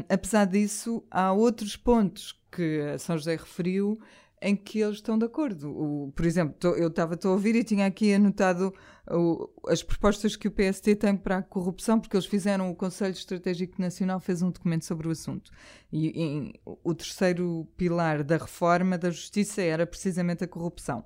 Apesar 0.08 0.44
disso, 0.46 1.02
há 1.10 1.32
outros 1.32 1.76
pontos 1.76 2.38
que 2.50 2.80
a 2.94 2.98
São 2.98 3.16
José 3.16 3.36
referiu 3.36 3.98
em 4.42 4.56
que 4.56 4.80
eles 4.80 4.96
estão 4.96 5.16
de 5.16 5.24
acordo. 5.24 5.70
O, 5.70 6.12
por 6.12 6.26
exemplo, 6.26 6.54
tô, 6.58 6.74
eu 6.74 6.88
estava 6.88 7.16
a 7.22 7.28
ouvir 7.28 7.54
e 7.54 7.62
tinha 7.62 7.86
aqui 7.86 8.12
anotado 8.12 8.74
o, 9.08 9.48
as 9.68 9.82
propostas 9.82 10.34
que 10.34 10.48
o 10.48 10.50
PST 10.50 10.96
tem 10.96 11.16
para 11.16 11.38
a 11.38 11.42
corrupção, 11.42 12.00
porque 12.00 12.16
eles 12.16 12.26
fizeram, 12.26 12.70
o 12.70 12.74
Conselho 12.74 13.12
Estratégico 13.12 13.80
Nacional 13.80 14.18
fez 14.18 14.42
um 14.42 14.50
documento 14.50 14.84
sobre 14.84 15.06
o 15.06 15.12
assunto. 15.12 15.50
E 15.92 16.52
o 16.64 16.92
terceiro 16.94 17.68
pilar 17.76 18.24
da 18.24 18.36
reforma 18.36 18.98
da 18.98 19.10
justiça 19.10 19.62
era 19.62 19.86
precisamente 19.86 20.42
a 20.42 20.48
corrupção. 20.48 21.04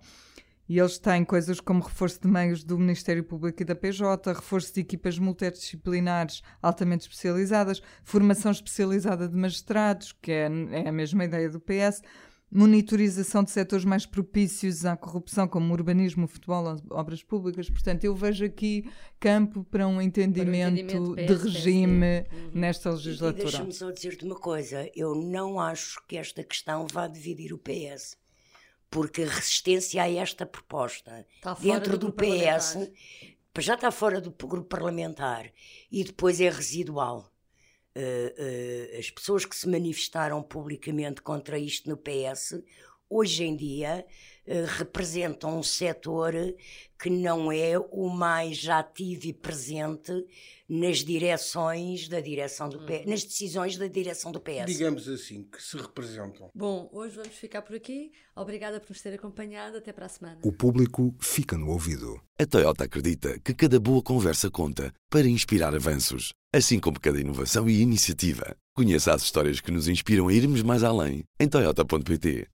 E 0.68 0.78
eles 0.78 0.98
têm 0.98 1.24
coisas 1.24 1.60
como 1.60 1.82
reforço 1.82 2.20
de 2.20 2.28
meios 2.28 2.64
do 2.64 2.78
Ministério 2.78 3.22
Público 3.22 3.62
e 3.62 3.64
da 3.64 3.74
PJ, 3.74 4.32
reforço 4.32 4.74
de 4.74 4.80
equipas 4.80 5.18
multidisciplinares 5.18 6.42
altamente 6.60 7.02
especializadas, 7.02 7.80
formação 8.02 8.50
especializada 8.50 9.28
de 9.28 9.36
magistrados, 9.36 10.12
que 10.12 10.32
é, 10.32 10.48
é 10.72 10.88
a 10.88 10.92
mesma 10.92 11.24
ideia 11.24 11.48
do 11.48 11.60
PS, 11.60 12.02
monitorização 12.50 13.42
de 13.42 13.50
setores 13.50 13.84
mais 13.84 14.06
propícios 14.06 14.84
à 14.84 14.96
corrupção, 14.96 15.46
como 15.48 15.72
urbanismo, 15.72 16.26
futebol, 16.26 16.76
obras 16.90 17.22
públicas. 17.22 17.68
Portanto, 17.68 18.04
eu 18.04 18.14
vejo 18.14 18.44
aqui 18.44 18.88
campo 19.20 19.64
para 19.64 19.86
um 19.86 20.00
entendimento, 20.00 20.86
para 20.86 21.00
um 21.00 21.12
entendimento 21.12 21.16
de 21.16 21.44
regime 21.44 22.18
uhum. 22.32 22.50
nesta 22.54 22.90
legislatura. 22.90 23.44
Deixa-me 23.44 23.72
só 23.72 23.90
dizer-te 23.90 24.24
uma 24.24 24.36
coisa: 24.36 24.88
eu 24.94 25.14
não 25.14 25.60
acho 25.60 26.04
que 26.06 26.16
esta 26.16 26.42
questão 26.42 26.86
vá 26.90 27.06
dividir 27.06 27.52
o 27.52 27.58
PS 27.58 28.16
porque 28.90 29.22
a 29.22 29.28
resistência 29.28 30.02
a 30.02 30.10
esta 30.10 30.46
proposta 30.46 31.26
dentro 31.60 31.98
do, 31.98 32.08
do 32.08 32.12
PS 32.12 32.76
já 33.58 33.74
está 33.74 33.90
fora 33.90 34.20
do 34.20 34.30
grupo 34.30 34.68
parlamentar 34.68 35.50
e 35.90 36.04
depois 36.04 36.40
é 36.40 36.48
residual. 36.48 37.30
Uh, 37.96 37.98
uh, 37.98 38.98
as 38.98 39.10
pessoas 39.10 39.46
que 39.46 39.56
se 39.56 39.66
manifestaram 39.66 40.42
publicamente 40.42 41.22
contra 41.22 41.58
isto 41.58 41.88
no 41.88 41.96
PS, 41.96 42.62
hoje 43.08 43.44
em 43.44 43.56
dia, 43.56 44.04
uh, 44.46 44.66
representam 44.76 45.58
um 45.58 45.62
setor 45.62 46.34
que 46.98 47.08
não 47.08 47.50
é 47.50 47.78
o 47.78 48.10
mais 48.10 48.68
ativo 48.68 49.26
e 49.26 49.32
presente 49.32 50.12
nas 50.68 50.98
direções 50.98 52.08
da 52.08 52.20
direção 52.20 52.68
do 52.68 52.78
PS, 52.80 53.06
hum. 53.06 53.10
nas 53.10 53.24
decisões 53.24 53.76
da 53.76 53.86
direção 53.86 54.32
do 54.32 54.40
PS. 54.40 54.66
Digamos 54.66 55.08
assim, 55.08 55.44
que 55.44 55.62
se 55.62 55.76
representam. 55.76 56.50
Bom, 56.54 56.88
hoje 56.92 57.16
vamos 57.16 57.34
ficar 57.34 57.62
por 57.62 57.76
aqui. 57.76 58.12
Obrigada 58.34 58.80
por 58.80 58.90
nos 58.90 59.00
ter 59.00 59.14
acompanhado. 59.14 59.78
Até 59.78 59.92
para 59.92 60.06
a 60.06 60.08
semana. 60.08 60.40
O 60.44 60.52
público 60.52 61.14
fica 61.20 61.56
no 61.56 61.70
ouvido. 61.70 62.20
A 62.38 62.44
Toyota 62.44 62.84
acredita 62.84 63.38
que 63.40 63.54
cada 63.54 63.80
boa 63.80 64.02
conversa 64.02 64.50
conta 64.50 64.92
para 65.08 65.26
inspirar 65.26 65.74
avanços, 65.74 66.32
assim 66.52 66.78
como 66.78 67.00
cada 67.00 67.20
inovação 67.20 67.68
e 67.68 67.80
iniciativa. 67.80 68.54
Conheça 68.74 69.14
as 69.14 69.22
histórias 69.22 69.60
que 69.60 69.70
nos 69.70 69.88
inspiram 69.88 70.28
a 70.28 70.34
irmos 70.34 70.62
mais 70.62 70.84
além 70.84 71.24
em 71.40 71.48
toyota.pt. 71.48 72.44